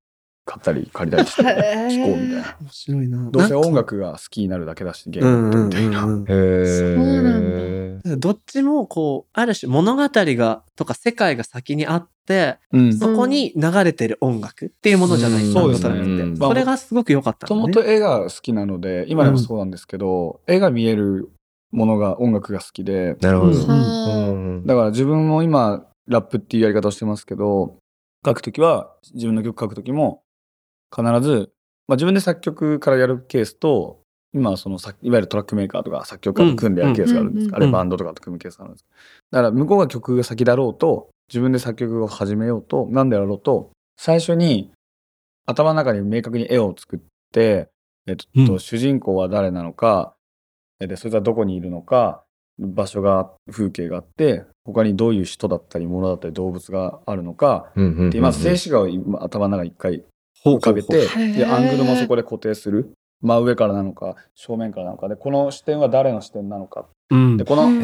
[0.45, 1.89] 買ったり借りたりしてへー。
[1.89, 2.57] 聞こうみたいな。
[2.61, 3.31] 面白いな。
[3.31, 5.59] どうせ音楽が好きになるだけだしゲームって。
[5.59, 6.05] みたいな。
[6.05, 6.23] うんうん。
[6.23, 6.97] へえ。
[6.97, 12.95] そうなんどっちもこうある種物語がとか世界が先にあってうん。
[12.97, 15.53] そこに流れてる音楽っていうものじゃない、うん。
[15.53, 16.07] サウンドトそうですね。
[16.07, 17.47] ラックって、うんそれがすごく良かった。
[17.55, 21.31] もともと映画好きなので今でもそうなんですけど、絵が見える
[21.73, 23.17] ものが音楽が好きで。
[23.21, 23.53] なるほど。
[23.53, 24.57] うん。
[24.59, 24.67] うん。
[24.67, 27.77] だから自分も今ラップっていうやり方をしてますけど
[28.25, 30.23] 書くときは自分の曲書くときも
[30.95, 31.51] 必ず、
[31.89, 34.01] まあ、自分で作曲からやるケースと
[34.35, 37.55] 今はそのさいわゆるトラックメーカーとか作曲家と組んでやるケースがあるんですうん。
[37.55, 38.87] あれバンドとかと組むケースがあるんです。
[39.31, 44.73] だから向こうが曲が先だろうと自分で作曲を始めようと何であろうと最初に
[45.47, 47.01] 頭の中に明確に絵を作っ
[47.33, 47.69] て、
[48.07, 48.61] えっとうん。
[48.61, 50.22] 主人公は誰なのかえ
[50.87, 52.23] でそいつはどこにいるのか
[52.59, 60.05] 場所が風景があって他にどういう人だったり物だったり動物があるのかうんうんうんでまず静止画を今頭の中に一回
[60.43, 62.93] ほ浮かべてでアングルもそこで固定する。
[63.23, 66.87] 真上からなのか正面からなのかでこの視点は誰の視点なのか。
[67.11, 67.37] うん。
[67.37, 67.81] でこのアン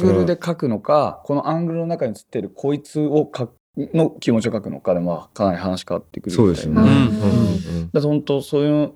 [0.00, 3.54] グルで描くのかこのアングルの中に映ってるこいつを描く
[3.94, 6.82] の気持ちを描くのかでまあかなり話変わってくるそうですよね。
[6.82, 7.90] うんうんうん。
[7.90, 8.92] だから本当そういう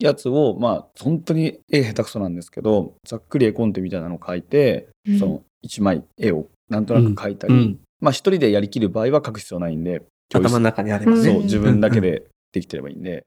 [0.00, 5.18] やつをまあ本当に絵下手くそなんですけどざっくり絵コンテみたいなのを描いて、うん。
[5.18, 7.78] その一枚絵をなんとなく描いたり、うん。
[8.00, 11.22] まあ一人でやりきる場合は描く必要ないんで頭の中にあればね。
[11.22, 13.24] そう自分だけでできてればいいんで、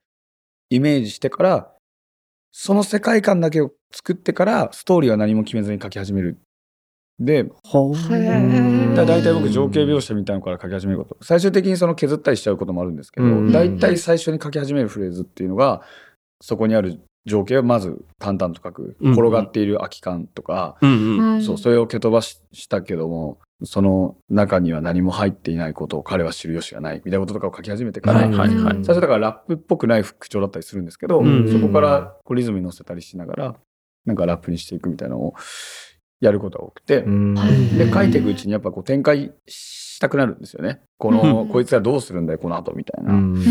[0.69, 1.71] イメージしてから
[2.51, 6.37] その世界観だけを作ってからストーリーは何も決めずに書き始める。
[7.19, 7.43] で
[8.95, 11.17] だ大体僕情景描写みたいなのから書き始めること。
[11.21, 13.51] 最終的にその削ったりしちゃうこともあるんですけど、うん。
[13.51, 15.83] 大体最初に書き始めるフレーズっていうのが
[16.41, 21.43] そこにある情景をまず淡々と書く、うん転がっている空き缶とか、うんうん。
[21.43, 28.75] そうそれを蹴飛ばししたけどもその中には何も入っていないことを彼は知る由がないみたいなこととかを書き始めてから、はいはいはい。
[28.83, 33.55] 最初だからラップっぽくない口調だったりするんですけど、うんそこからこうリズムに乗せたりしながら
[34.05, 35.33] なんかラップにしていくみたいなのを
[36.19, 37.35] やることが多くて、うん。
[37.77, 40.81] で書いていくうちにやっぱこう展開したくなるんですよね。
[40.97, 41.47] この、うん。
[41.49, 43.43] こいつはどうするんだよこの後みたいな、うん。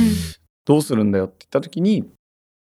[0.67, 2.05] どうするんだよって言った時に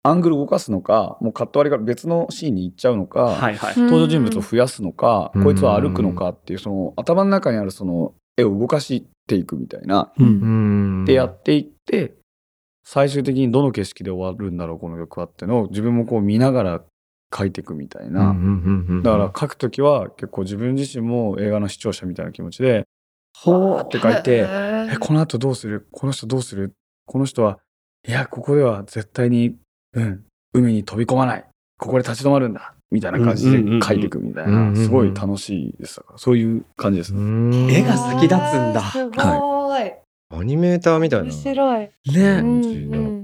[0.08, 3.78] アングル動かすのかもうカット割りから別のシーンに行っちゃうのか、はいはい。
[3.78, 5.44] 登場人物を増やすのか、うん。
[5.44, 10.26] こいつは歩くのかっていうその頭の中にあるその絵を動かしていくみたいな、うん。
[10.26, 10.30] う
[11.02, 11.06] ん。
[11.06, 12.13] でやっていって
[12.84, 16.82] 最終的にどの景色で終わるんだろうこの曲はっていうのを自分もこう見ながら
[17.36, 18.36] 書いていくみたいな、
[19.02, 22.84] だから書く時は結構自分自身も映画の視聴者みたいな気持ちで
[23.36, 25.88] ほって書いてえこの後どうする？
[25.91, 26.74] この人どうする？
[27.08, 27.60] この人は
[28.08, 29.56] いやここでは絶対に、
[29.95, 31.45] うん、海に飛び込まない。
[31.77, 32.73] ここで立ち止まるんだ。
[32.91, 34.75] みたいな感じで書いていくみたいな。
[34.75, 36.01] すごい楽しいです。
[36.17, 37.13] そういう感じです。
[37.13, 37.79] ね。
[37.79, 38.81] 絵が先立つんだ。
[38.91, 39.91] すごい。
[40.31, 41.25] アニメーターみたいな。
[41.25, 41.89] 面白い。
[42.13, 42.41] ね。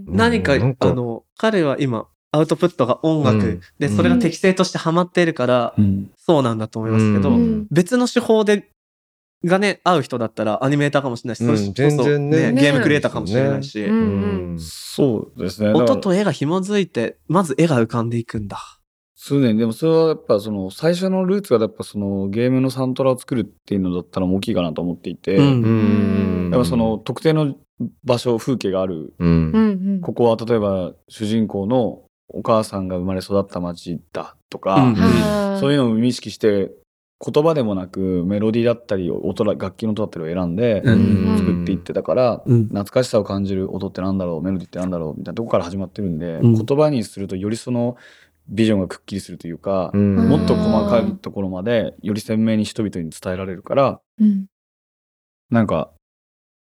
[0.07, 3.61] 何か、あの、彼は今、アウトプットが音楽、うん。
[3.79, 6.11] で、それが適正としてハマっているから、うん。
[6.17, 7.67] そうなんだと思いますけど、うん。
[7.71, 8.69] 別の手法で、
[9.43, 12.53] がね、合う人だったらアニメーターかもしれないし、うん全然ね。
[12.53, 14.59] ゲームクリエイターかもしれないし、うんうん。
[14.59, 15.69] そうですね。
[15.73, 18.59] 音と絵が紐づいて、まず絵が浮かんでいくんだ。
[19.23, 25.67] そうね、でもそれはやっぱその最初のルーツがやっぱそのゲームのサントラを作るっていうのだったら大きいかなと思っていて、うんう
[26.47, 27.55] んやっぱその特定の
[28.03, 29.13] 場所風景がある
[30.01, 36.71] ここは例えば主人公のお母さんが生まれ育った町だとか、うんはそういうのを意識して
[37.23, 41.37] 言葉でもなくメロディーだったり音だ楽器の音だったりを選んでうん。
[41.37, 42.63] 作っていってたから、うん。
[42.63, 46.53] 懐かしさを感じる音ってなんだろうメロディーってなんだろうみたいなとこから始まってるんで、うん。
[46.53, 47.95] 言葉にするとよりその
[48.47, 50.15] ビジョンがくっきりするというか、うん。
[50.29, 54.47] もっと細かいところまでより鮮明に人々に伝えられるからうん。
[55.49, 55.91] なんか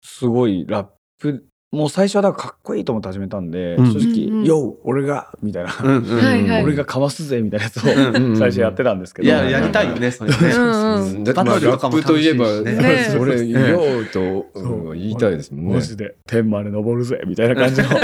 [0.03, 0.87] すごいラッ
[1.19, 3.93] プもう最初はだからかっこいいと思って始めたんで、うん。
[3.93, 6.65] 正直「うんうんよう俺が」みたいな、うんうんはいはい。
[6.65, 10.37] 俺がかますぜみたいなやつをうん最初やってたんですけど、いや、やりたいよね、それね。
[10.39, 13.09] うラップといえば、ね。
[13.11, 14.95] それ、ねようとそう。
[14.95, 15.75] 言いたいですもんね。
[15.75, 15.81] マ。
[15.81, 16.17] ジで。
[16.27, 17.89] 天まで登るぜみたいな感じの。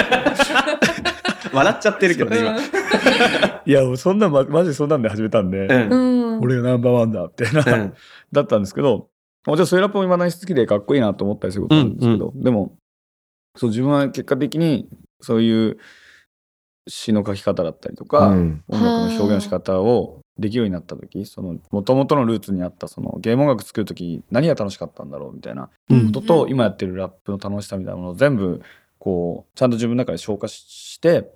[1.52, 2.56] 笑っちゃってるけどね、今。
[3.64, 5.68] いやもうそんなまマジでそんなんで始めたんで、
[6.40, 7.92] 俺がナンバーワンだってな、うん。
[8.32, 9.08] だったんですけど
[9.46, 12.76] もちろんそういうラップも今だに好きでかっこいいなと思ったりすることあるんですけど、でも
[13.56, 14.88] そう自分は結果的に
[15.20, 15.78] そういう
[16.88, 18.64] 詩の書き方だったりとか、うん。
[18.68, 26.06] 音楽の表現の仕方をできるようになった時その元々のルーツにあったそのゲーム音楽作る時何が楽しかったんだろうみたいなうん。
[26.06, 28.62] ことと、今やってるラップの楽しさみたいなものを全部
[28.98, 31.30] こうちゃんと自分の中で消化して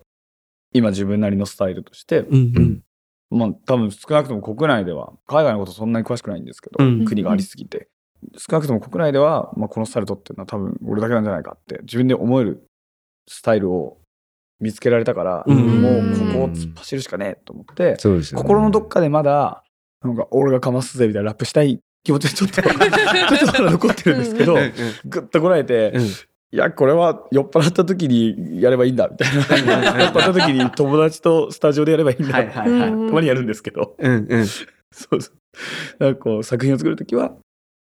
[0.73, 2.83] 今自分なりのスタイルとして、うん。
[3.31, 7.05] まあ多分少なくとも国内では海外のことそんなに詳しくないんですけど、うん。
[7.05, 7.89] 国がありすぎて
[8.39, 12.67] 少なくとも国内では、まあ、このスタイル取ってるのは多分俺だけなんじゃないかって自分で思える
[13.29, 13.99] スタイルを
[14.61, 15.83] 見つけられたから、うん。
[15.83, 17.97] もうここを突っ走るしかねえと思って、ね。
[18.35, 19.63] 心のどっかでまだ
[20.03, 24.61] なんか俺がかますぜみたいなラップしたい気持ちちょっと ちょっとまだ残ってるんですけど、うん。
[24.61, 24.73] うん
[25.05, 26.03] ぐっとこらえて、うん。
[26.03, 29.37] いやこれは酔っ払った時にやればいいんだみたいな。
[29.37, 32.91] 酔っ払った時に友達とスタジオでやればいいんだ、はいはいはい。
[32.91, 33.95] たまにやるんですけど。
[33.99, 34.47] うんうん。
[34.47, 34.63] そ
[35.11, 36.05] うそう。
[36.05, 37.35] なんかこう作品を作る時は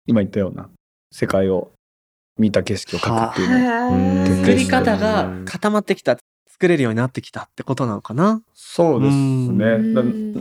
[0.06, 0.68] 今言ったような
[1.12, 1.72] 世界を
[2.38, 4.36] 見た景色を描くっていうの。
[4.44, 6.16] 作り方が固まってきた。
[6.50, 8.40] 作れるようになってきたってことなのかな？
[8.54, 9.78] そうですうね。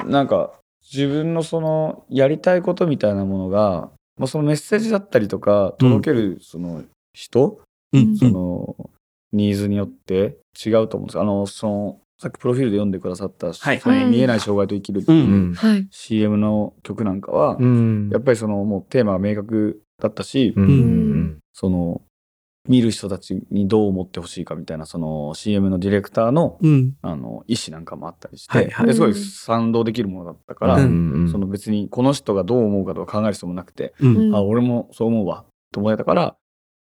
[0.05, 0.51] なんか
[0.93, 6.84] 自分のそのやりたいことみたいなものが、まあ、そのメッセージだったりとか届けるその
[7.14, 7.61] 人、
[7.93, 8.16] うん。
[8.16, 8.76] その
[9.32, 11.20] ニーズによって違うと思うんです。
[11.20, 13.80] あのそのさっきプロフィールで読んでくださった、はい。
[13.82, 15.49] その見えない障害と生きるってうい。
[15.51, 15.88] う。
[15.91, 18.09] CM の曲なんかは、うん。
[18.13, 20.63] やっぱりそのもうテーマが明確だったし、うん。
[20.63, 21.39] うん。
[21.51, 22.01] その
[22.69, 26.93] 見る人たちにどう思ってほしいかみたいなその CM のディレクターのうん。
[27.01, 28.86] あの意思なんかもあったりして、はいはい。
[28.86, 31.30] ですごい賛同できるものだったから、うん。
[31.30, 34.34] その別にこの人がどう思うかとか考える必要もなくて、うん。
[34.34, 35.43] あ俺もそう思うわ
[35.74, 36.38] と思えたから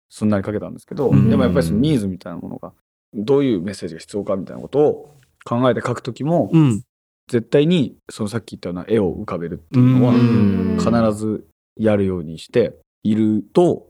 [0.09, 1.29] すんなりかけたんですけど、うん。
[1.29, 2.73] でもやっぱりそのニーズみたいなものが
[3.13, 5.17] どういうメッセージが必要かみたいなことを
[5.47, 6.81] 考えて書くときも、うん。
[7.29, 11.45] 絶対にそのさっき言ったような絵を浮かべるっていうのはうん必ず
[11.75, 13.87] やるようにしていると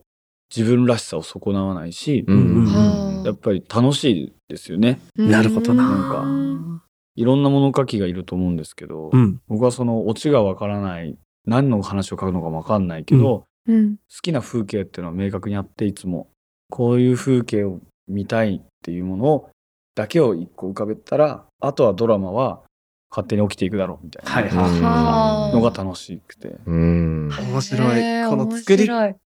[0.55, 4.99] 自分らしさを損なわないし、うんはやっぱり楽しいですよね。
[5.16, 6.82] なるほどななん
[7.16, 9.39] いろんな物書きがいると思うんですけど、うん。
[9.47, 13.97] 僕はそのオチがわからない何の話を書くのかもわかんないけど、うん。
[13.97, 16.30] 好きな風景っていうのは明確にあっていつも
[16.70, 19.49] こういう風景を見たいっていうものを
[19.95, 22.62] だけを一個浮かべたらあとはドラマは
[23.10, 26.55] 勝手に起きていくだろうみたいな、のが楽しくて。
[26.66, 27.30] うん。
[27.30, 28.30] 面白い。
[28.30, 28.89] この作り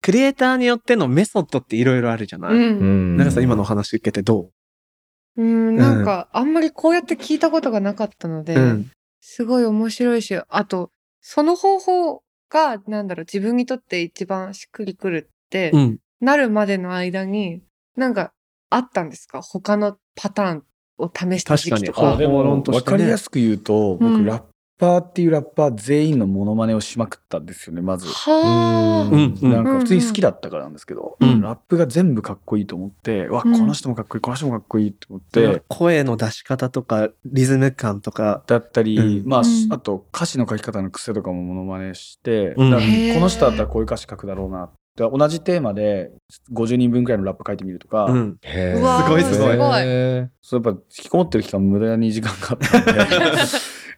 [0.01, 3.17] クリエイターによってのメソッドっていろいろあるじゃない、うん。
[3.17, 4.51] なんかさ、今のお話聞けてど
[5.37, 5.43] う？
[5.43, 8.91] ん、なんか、あんまりこうやって聞いたことがなかったので、ううん。
[9.21, 10.91] すごい面白いし、あと、
[11.21, 15.99] その方法が、なんだろう、自分にとって一番しっくりくるって、うん。
[16.21, 17.63] なるまでの間に、
[17.97, 18.33] なんか、
[18.71, 19.43] あったんですか？
[19.43, 20.65] 他のパターン
[20.99, 22.01] を試した時期とか。
[22.01, 22.27] 確かに。
[22.27, 22.85] 方法論としてね。
[22.85, 24.25] 分かりやすく言うと、僕、うん。
[24.25, 24.43] ラッ
[24.79, 28.07] パーっていうラッパー全員のモノマネをしまくったんですよねまず。
[28.07, 29.13] はあ。
[29.13, 29.39] うん。
[29.41, 33.67] うんなんか普通に好きだったからなんですけど、うんラップが全部かっこいいと思って、わこうん。
[33.67, 38.45] の人もかっこいいこの人もかっこいいと思っそのて、声の出し方とか、リズム感とか。
[38.47, 39.29] だったり、うん。
[39.29, 39.73] まあ、うん。
[39.73, 46.11] あと歌詞の書き方の癖とかもモノマネして、この人だったらこういう歌詞書くだろうなで同じテーマで
[46.53, 48.39] 50人分くらいのラップ書いてみるとか、うん。
[48.43, 49.57] へすごいすごい。
[49.57, 52.93] へそうやっぱ引きこもってる期間無駄に時間があったんで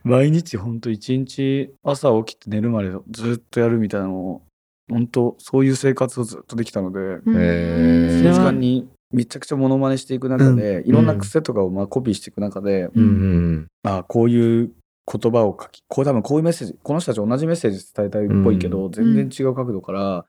[0.05, 4.43] 毎日ほんと一日朝起きて寝るまでずっとやるみたいなのを
[4.91, 14.71] 本当そういう生活をずっとできたのでその時間にめちゃくちゃモノマネしていく中で、ういろんな癖とかをまあコピーしていく中で、ーうんあこういう
[15.11, 18.93] 言葉を書きこう多分こういうメッセージこの人たち同じメッセージ伝えたいっぽいけど、ん。
[18.93, 20.25] 全然違う角度から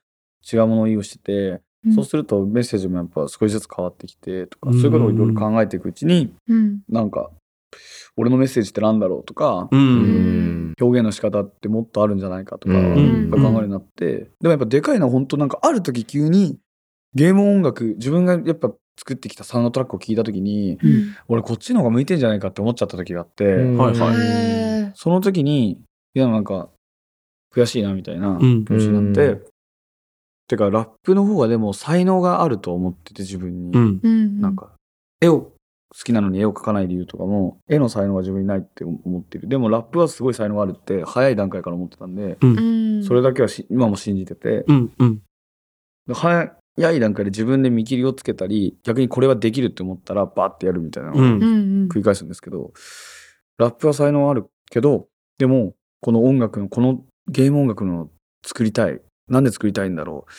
[0.51, 1.93] 違うものを言いをしてて、うん。
[1.93, 4.81] そうするとメッセージもやっぱ少しずつ変わってきてとか、うん。
[4.81, 6.81] そういうことをいろいろ考えていくうちにうん。
[6.89, 7.31] なんか
[8.17, 9.75] 俺のメッセージってなんだろうとか、う。
[9.75, 10.71] うん。
[10.71, 13.29] ん表現の仕方ってもっとあるんじゃないかとか、うん。
[13.31, 16.59] やっぱ考えるようになって、でもやっぱでかいのは本当なんかある時急に
[17.13, 21.15] ゲーム音楽自分がやっぱ作ってきたサウンドトラックを聞いた時にうん。
[21.27, 23.99] 俺こっちの方が向いてんじゃないかって思っちゃった時があって、うんはい。
[23.99, 25.71] はいその時に
[26.13, 26.69] いやなんか
[27.53, 28.65] 悔しいなみたいなうん。
[28.65, 29.50] 気持ちになって、う
[30.51, 33.99] てかラップの方がでも才能があると思ってて自分に、うん。
[34.03, 34.41] うん。
[34.41, 34.71] なんか
[35.21, 35.53] 絵を好
[36.03, 44.91] きなのに絵を描かない理由とかも絵の才能が自分にないって思ってるでもラップはすごい才能があるって早い段階から思ってたんで、うん、それだけはし今も信じてて、うん。
[44.99, 45.21] うん。
[46.07, 51.45] で早い段階で自分で見切りをつけたり逆にこれはできるって思ったらバーってやるみたいなのをうんうんう
[51.85, 51.87] ん。
[51.87, 52.73] 繰り返すんですけど、
[53.57, 58.09] ラップは才能あるけどでもこの音楽のこのゲーム音楽の
[58.45, 58.99] 作りたい
[59.31, 60.31] なんで作りたいんだろう。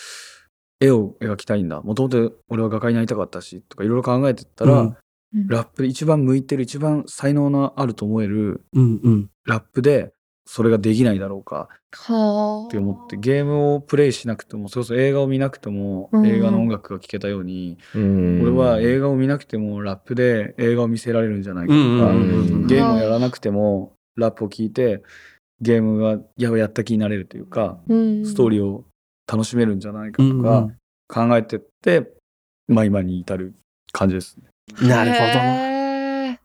[0.84, 1.80] 絵を描きたいんだ。
[1.80, 4.96] もともと俺は画家になりたかったしとかいろいろ考えてったら、うん。
[5.48, 9.00] ラップで一番向いてる一番才能のあると思えるうん。
[9.02, 9.30] うん。
[9.46, 10.12] ラップで
[10.44, 11.68] それができないだろうか。
[11.92, 12.66] はあ。
[12.66, 16.26] って思ってゲームをプレイしなくてもそれこそ映画を見なくてもうん。
[16.26, 18.42] 映画の音楽が聴けたように、うん。
[18.42, 22.66] 俺は映画を見なくてもラップで映画を見せられるんじゃないかとか、うんうんうん。
[22.66, 25.02] ゲームをやらなくてもラップを聴いて
[25.62, 28.84] ゲームがややった気になれるというか、うんストーリーを
[29.26, 30.76] 楽しめるんじゃないかとかん
[31.08, 32.12] 考えてって、
[32.68, 33.54] まあ今に至る
[33.92, 34.48] 感じですね。
[34.86, 36.38] なるほどな。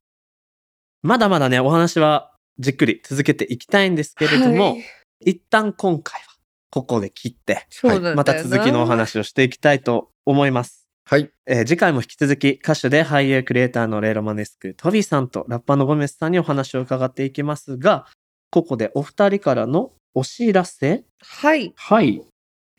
[1.01, 4.84] まだまだね、お話はじっくり続けていきたいんですけれども、はい
[5.20, 6.28] 一旦今回は
[6.70, 10.88] ここで切って、そうなんだよなまた続きのお話をしていきたいと思います。
[11.05, 11.32] はい。
[11.47, 18.05] えー次回も引き続き歌手で俳優クリエイターのレイロマネスクトビさんとラッパーのゴメスさんにお話を伺っていきますが
[18.49, 21.73] ここでお二人からのお知らせはい。
[21.75, 22.21] はい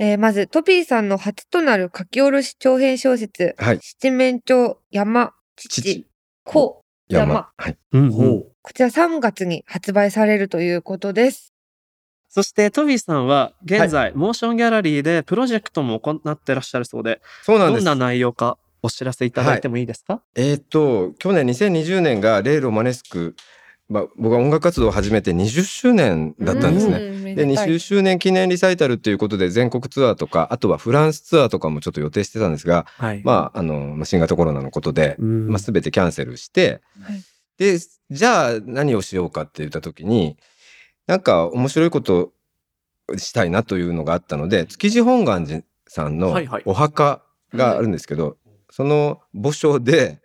[0.01, 3.81] えーまず、トピーさんの初となる書き下ろし長編小説、はい。
[3.83, 6.07] 七面鳥山父父
[6.45, 7.49] 子山山。
[7.57, 7.77] はい。
[7.93, 11.53] うんほこちら3月に発売されるということです。
[12.29, 17.85] そしてトビさんは現在、モーションギャラリーでプロジェクトも行ってらっしゃるそうでそうなんです。
[17.85, 23.35] どんな内容かお知らせいただいてもいいですか、えーっと去年2020年がレイロマネスク、
[23.89, 26.99] まあ、僕は音楽活動を始めて20周年だったんですね。
[26.99, 33.23] ねで20周年記念リサイタルっていうことで全国ツアーとかあとはフランスツアーとかもちょっと予定してたんですが、はい。
[33.25, 35.49] まあ、あのまあ新型コロナのことで、うん。
[35.49, 37.23] まあ、全てキャンセルして、はい。
[37.57, 37.79] で
[38.11, 40.37] じゃあ何をしようかって言った時に
[41.07, 42.33] なんか面白いこと
[43.17, 46.63] したいなというのがあったので築地本願寺さんのはいはい。
[46.67, 47.23] お墓
[47.55, 48.37] があるんですけど、
[48.71, 50.21] その墓所で、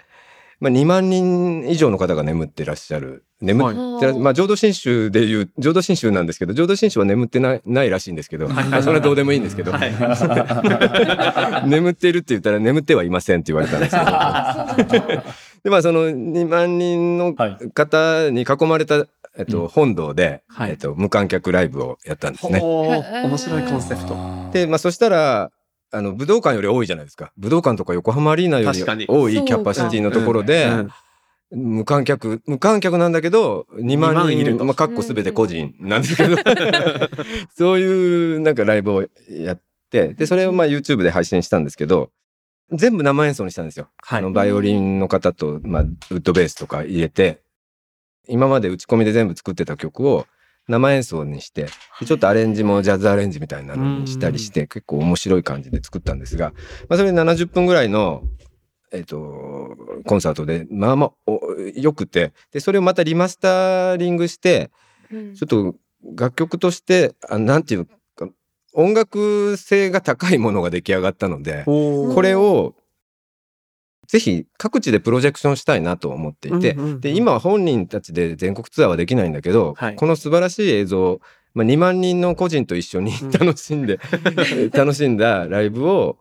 [0.64, 3.26] まあ、2万人以上の方が眠ってらっしゃる。
[3.42, 4.22] 眠ってらはい。
[4.22, 8.66] まあ、浄土真宗でいう浄土真宗なんですけど浄土真宗は眠ってないないらしいんですけど、はい。
[8.70, 9.92] まあそれはどうでもいいんですけど、はい。
[11.68, 15.24] 眠っているって言ったら眠ってはいませんって言われたんですけど。
[15.66, 17.58] でまあその2万人のはい。
[17.74, 19.06] 方に囲まれた、
[19.38, 20.70] えっと、本堂で、はい。
[20.70, 22.62] えっと、無観客ライブをやったんですね。
[22.62, 24.16] 面白いコンセプト。
[24.54, 25.52] で、まあ、そしたら
[25.94, 27.32] あの武道館より多いじゃないですか。
[27.38, 30.90] 武道館とか横浜アリーナより多いキャパシティのところで、うん
[31.56, 34.66] 無観客無観客なんだけど2万2万い人ると。
[34.66, 36.36] まあ、かっこすべて個人なんですけど。
[37.56, 42.10] そういうなんかライブをやってでそれをまあ YouTube で配信したんですけど
[42.72, 43.90] 全部生演奏にしたんですよ。
[43.98, 44.20] はい。
[44.20, 47.42] あのバイオリンの方と、まあ、ウッドベースとか入れて
[48.28, 50.26] 今まで打ち込みで全部作ってた曲を
[50.68, 51.68] 生演奏にして
[52.00, 56.52] でちょっとアレンジもジャズアレンジみたいなのにしたりして結構面白い感じで作ったんですが、
[56.90, 58.24] まあ、それで70分ぐらいの、
[58.92, 61.40] えっとコンサートでまあまあお
[61.76, 64.72] よくてでそれをまたリマスタリングして
[65.12, 65.36] うん。
[65.36, 65.76] ちょっと
[66.16, 68.28] 楽曲としてあなんていうか
[68.74, 71.64] 音楽性が高いものが出来上がったので。
[71.66, 72.76] これを
[74.08, 77.02] ぜひ各地でプロジェクションしたいなと思っていて、うんうんうん。
[77.02, 79.96] で今は本人たちで全国ツアーはできないんだけど、はい。
[79.96, 81.22] この素晴らしい映像、
[81.54, 83.32] まあ、2万人の個人と一緒にうん。
[83.32, 84.00] 楽しんで、
[84.74, 86.18] 楽しんだライブを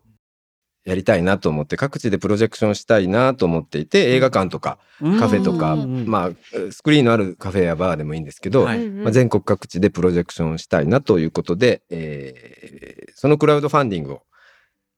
[0.85, 6.05] やりたいなと思って各地でプロジェクションしたいなと思っていて映画館とかカフェとか、うん。
[6.07, 6.31] まあ
[6.71, 8.89] スクリーンのあるカフェやバーでもいいんですけど、はい。
[8.89, 14.23] まあ、全国各地でプロジェクションしたいなということで、えーそのクラウドファンディングを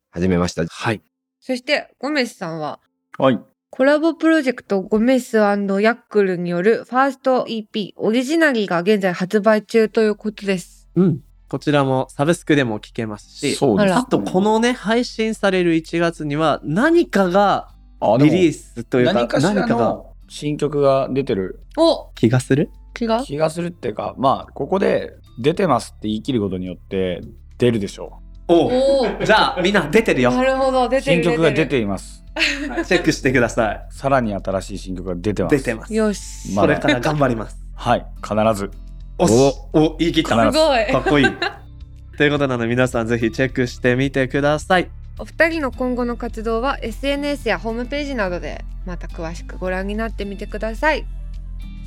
[0.10, 0.66] 始めました。
[0.66, 1.02] はい。
[1.48, 2.80] そしてゴメスさんは
[3.20, 3.40] はい。
[3.70, 10.90] コラボプロジェクトゴメスヤックルによるファースト EP オリジナリーが現在発売中ということです。
[10.96, 11.20] うん。
[11.48, 13.94] こちらもサブスクでも聴けますし、そうです。
[13.94, 17.70] あとこのね、配信される1月には何かが
[18.00, 22.72] あリリースというか、何かがの新曲が出てるお気がする？
[22.96, 23.22] 気が？
[23.22, 27.22] 気がするっていうか、まあ、ここで出てますって言い切ることによって
[27.60, 30.32] 出るでしょおおおじゃあみんな出てるよ。
[30.32, 31.02] なるほど出う。
[31.02, 32.24] てる新曲が出るています。
[32.36, 33.86] チェックしてください。
[33.90, 35.58] さらに新しい新曲が出てます。
[35.58, 35.94] 出てます。
[35.94, 37.58] よし、まあこれから頑張ります。
[37.74, 38.06] はい。
[38.22, 38.72] 必ず。
[39.18, 39.34] おし
[39.74, 40.52] お、言い切った。
[40.52, 41.28] すごいかっこいい。
[42.18, 44.90] ということなので皆さんぜひチェックしてみてください。
[45.18, 51.06] お二人の今後の活動は SNS やホームページなどでまた詳しくご覧になってみてください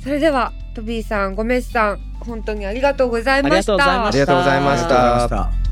[0.03, 5.68] それではトビーさんゴメスさん本当にありがとうございましたありがとうございました。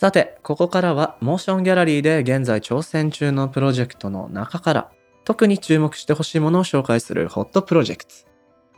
[0.00, 4.90] さて、ここからはモーションギャラリーで現在挑戦中のプロジェクトの中から
[5.26, 8.12] 特に注目してほしいものを紹介するホットプロジェクト。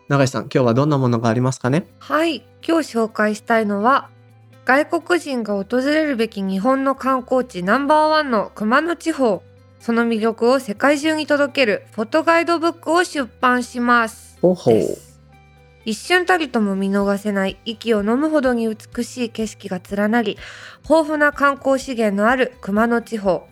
[0.08, 1.86] 永井さん、今日はどんなものがありますかね？
[2.00, 2.44] はい。
[2.66, 4.08] 今日紹介したいのは
[4.64, 9.44] 外国人が訪れるべき日本の観光地ナンバーワンの熊野地方。
[9.78, 14.38] その魅力を世界中に届けるフォトガイドブックを出版します。
[14.42, 14.74] ほうほう。
[14.74, 15.11] です
[15.84, 20.38] 一瞬たりとも見逃せない息を飲むほどに美しい景色が連なり
[20.84, 23.46] 豊富な観光資源のある熊野地方。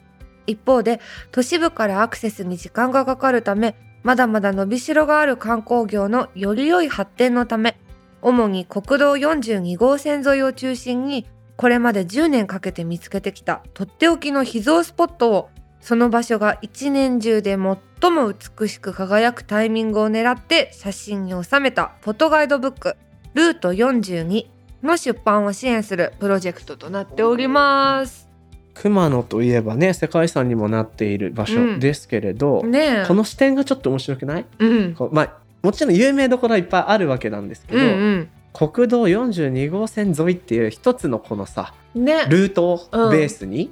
[0.46, 1.00] 一方で
[1.32, 7.78] 都市部からアクセスに時間がかかるためまだまだ伸びしろがある観光業のより良い発展のため
[8.22, 11.26] 主に国道42号線沿いを中心に
[11.56, 15.50] これまで10年かけて見つけてきたとっておきの秘蔵スポットを
[15.80, 17.56] その場所が一年中で
[18.00, 22.96] 最も美しく輝くタイミングを狙って写真に収めたフォトガイドブック
[23.34, 24.46] ルート42
[24.82, 28.28] の出版を支援するプロジェクトとなっております。
[28.74, 33.04] 熊野といえばね、世界遺産にもなっている場所ですけれど、ねえ。
[33.06, 34.46] この視点がちょっと面白くない？
[34.58, 34.96] うん。
[35.12, 42.04] まあ、もちろん有名どころはいっぱいあるわけなんですけど、うん国道42号線沿いっていう一つのこのさうん。
[42.04, 42.26] ね。
[42.28, 43.70] ルートをベースに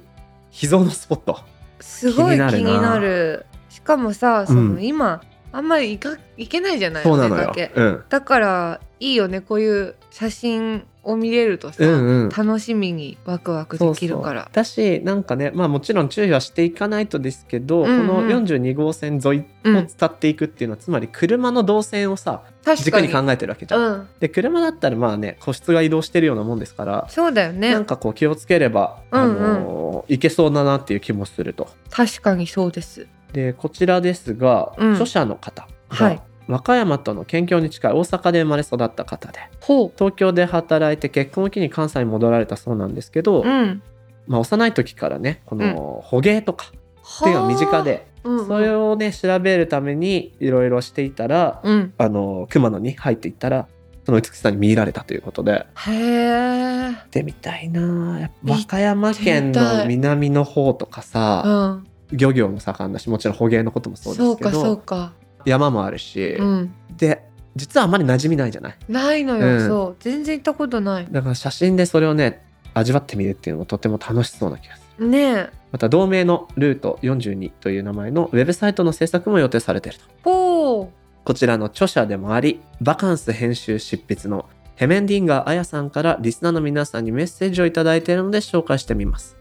[0.51, 1.39] 秘蔵のスポット、
[1.79, 3.45] すごい気になる。
[3.69, 5.21] しかもさ、その、うん今
[5.51, 7.03] あんまり行けないじゃない。
[7.03, 12.29] そうなのようん、だからいいよねこういう写真を見れるとさ、うんうん。
[12.29, 14.49] 楽しみにワクワクできるから。
[14.51, 18.07] だしなんかねまあもちろん注意はしていかないとですけど、うんうん。
[18.07, 23.07] この42号線沿いを伝っていくっていうのは、つまり車の動線をさ確かに。
[23.07, 23.81] 軸に考えてるわけじゃん。
[23.81, 24.07] うん。
[24.19, 27.71] で車だったらまあね個室が移動してるようなもんですから、そうだよね。
[27.71, 29.45] なんかこう気をつければ、うんうん。
[29.45, 31.67] あのいけそうだなっていう気もすると。
[31.89, 43.83] 確かにそうですでこちらですが、うん著者の方がはい和歌山との県境に近い大阪で生まれ育った方でほ東京で働いて結婚を機に関西に戻られたそうなんですけど、ううん。
[44.25, 48.47] まあ、幼い時からねこの捕鯨とかっていうのが身近で、はあうんうん。
[48.47, 51.93] それをね調べるためにいろいろしていたら、うん。
[51.99, 53.67] あの熊野に入っていったら
[54.07, 55.67] その美しさに見入られたということで。
[55.75, 56.85] へえ。
[56.87, 57.69] 行ってみたい。
[57.69, 61.89] な和歌山県の南の方とかさ、うん。
[62.11, 65.13] 漁業も盛んだしもちろん捕鯨のこともそうですけそうかそうどか
[65.45, 66.73] 山もあるし、うん。
[66.97, 68.77] で実はあまり馴染みないじゃない？
[68.87, 69.67] ないのよ、うん。
[69.67, 69.95] そう。
[69.99, 71.07] 全然行ったことない。
[71.09, 75.07] だから写真でそれをね味わってみるっていうのもとても楽しそうな気がする。
[75.07, 75.49] ねえ。
[75.71, 80.89] また同名のルート42という名前のウェブサイトの制作も予定されていると。
[81.25, 89.35] こちらの著者でもありバカンス編集執筆のヘメンディンガーあやさんからリスナーの皆さんにメッセージをいただいているので紹介してみます。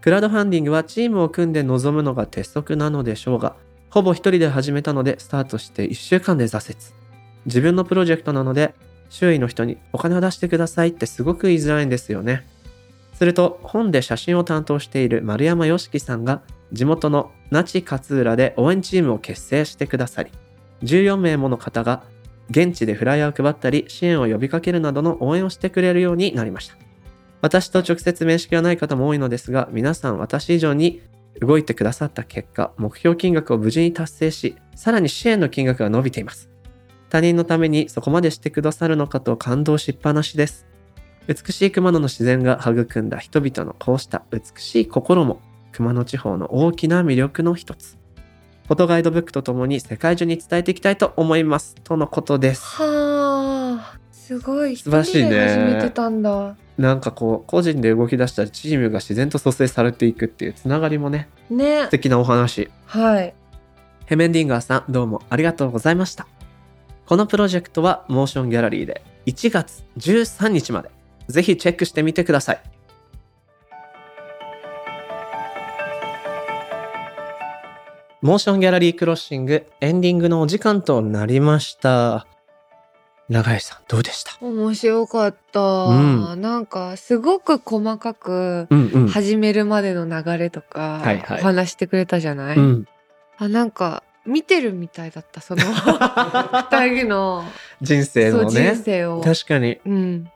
[0.00, 3.56] クラウドファンディングはチームを組んで臨むのが鉄則なのでしょうが
[3.90, 6.78] ほぼ一人で始めたのでスタートして1週間で挫折。
[7.46, 8.74] 自分のプロジェクトなので
[9.08, 12.46] 周囲の人にお金を出してくださいってすごく言いづらいんですよね。
[13.14, 20.30] すると本で写真を担当している丸山よしきさんが地元の那智勝浦で応援チームを結成してくださり
[20.84, 22.04] 14名もの方が
[22.50, 26.76] 現地でフライヤーを配ったり支援を呼びかけるなどの応援をしてくれるようになりました。
[27.40, 31.00] 私と直接面識がない方も多いのですが皆さん私以上に
[31.40, 36.50] 動いてくださった結果目標金額を無事に達成しさらに支援の金額が伸びています。
[37.10, 40.66] 他人のためにそこまでしてくださるのかと感動しっぱなしです。
[41.26, 45.40] 美しい熊野の自然が育んだ人々のこうした美しい心も
[45.72, 47.98] 熊野地方の大きな魅力の一つ。
[48.66, 51.74] フォトガイドブックとともに世界中に伝えていきたいと思います。
[51.84, 52.62] とのことです。
[52.64, 53.27] はあ。
[54.28, 54.76] すごい。
[54.76, 55.48] 素晴らしいね。
[55.48, 56.54] 始めてたんだ。
[56.76, 61.30] なんかこう個人で動き出したらチームが自然と蘇生されていくっていうつながりもね。
[61.48, 61.84] ね。
[61.84, 62.70] 素敵なお話。
[62.84, 63.32] はい。
[64.04, 66.26] ヘメンディンガーさんどうもありがとうございました。
[67.06, 70.90] このプロジェクトはモーションギャラリーで1月13日まで。
[71.28, 72.60] ぜひチェックしてみてください。
[78.20, 82.26] モーションギャラリークロッシングエンディングのお時間となりました
[83.28, 84.38] 永井さんどうでした？
[84.40, 86.40] 面白かった、うん。
[86.40, 88.66] なんかすごく細かく
[89.10, 92.88] 始めるまでの流れとかお話してくれたじゃない、うん。
[93.36, 95.62] あなんか見てるみたいだったその
[96.70, 97.44] 二人の。
[97.82, 98.80] 人生のね。
[98.82, 99.20] 生を。
[99.20, 99.78] 確かに。
[99.84, 100.30] うん、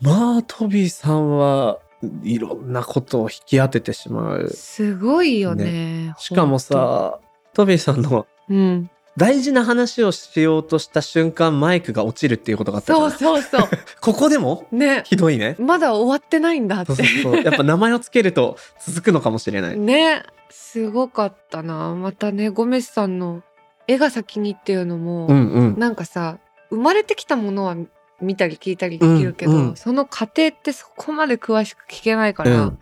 [0.00, 1.78] まあトビーさんは
[2.22, 4.48] いろんなことを引き当ててしまう。
[4.48, 7.18] すごいよねしかもさ
[7.52, 8.90] トビーさんのうん、
[9.20, 13.68] 大事な話をしようとした瞬間マイクが落ちるっていうことがあったそうそうそう。
[14.00, 14.66] ここでも？
[14.72, 15.02] ね。
[15.04, 15.56] ひどいね。
[15.58, 16.94] まだ終わってないんだって。
[16.94, 17.42] そうそうそう。
[17.42, 19.78] やっぱ名前をつけると続くのかもしれない。
[19.78, 20.22] ね。
[20.48, 21.94] すごかったな。
[21.94, 23.42] またねゴメスさんの
[23.86, 25.78] 絵が先にっていうのも、うんうん。
[25.78, 26.38] なんかさ
[26.70, 27.76] 生まれてきたものは
[28.22, 32.78] 見たり聞いたりできるけど、うんうんその過程ってそこまで詳しく聞けないから、うん。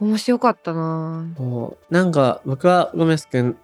[0.00, 1.26] 面白かったな。
[1.90, 3.58] なんか僕はゴメス君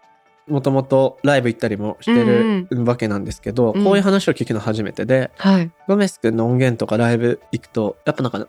[0.47, 3.85] もともとライブ行ったりもしてるわけなんですけど、うん。
[3.85, 5.71] こういう話を聞くの初めてで、はい。
[5.89, 8.47] ゴメス君の音源とかライブ行くとやっぱなんか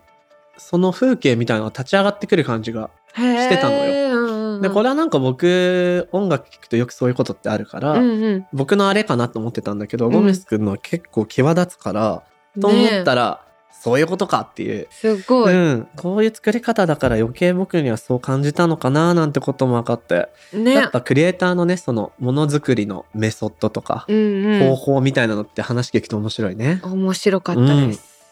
[0.57, 4.61] その風景みたいなのが立ち上がってくる感じがしてたのよ。
[4.61, 8.47] でこれはなんか僕音楽聴くとよくそういうことってあるから、うんうん。
[8.53, 10.13] 僕のあれかなと思ってたんだけど、うん。
[10.13, 12.23] ゴメス君のは結構際立つから、
[12.59, 13.44] と思ったら
[13.85, 24.59] そういうことかっていう、すごい、うん、こういう作り方だから余計僕にはそう感じたのかななんてことも分かって、やねっぱクリエイターのねそのものづくりのメソッドとか、うんうん。
[24.69, 26.81] 方法みたいなのって話聞くと面白いね。
[26.83, 28.25] 面白かったです、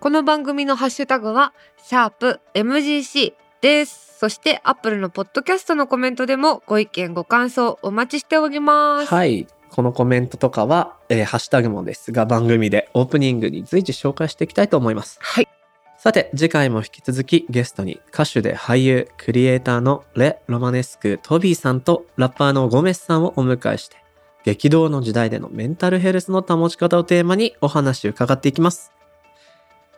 [0.00, 4.18] この番組のハッシュタグはシャープ MGC です。
[4.18, 9.06] そしてアップルのポッドキャストのコメントでもご意見ご感想お待ちしております。
[9.06, 9.46] はい。
[9.72, 15.18] このコメントとかは、えーハッシュタグもですが番組でオープニングに随時紹介していきたいと思います。
[15.22, 15.48] はい。
[15.96, 23.96] さて次回も引き続きゲストに歌手で俳優クリエイターのレ・ロマネスクトビーさんとラッパーのゴメスさんをお迎えして
[24.44, 28.92] 激動の時代でのメンタルヘルスの保ち方をテーマにお話を伺っていきます。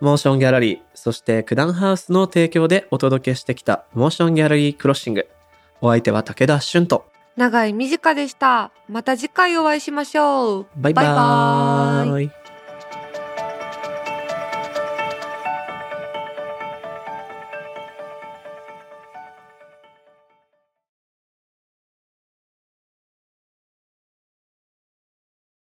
[0.00, 5.26] モーションギャラリーそして九段ハウスの提供でお届けしてきたモーションギャラリークロッシング。
[5.80, 7.06] お相手は武田俊と
[7.36, 8.70] 長い短でした。
[8.88, 10.66] また次回お会いしましょう。
[10.76, 12.43] バイババイバーイ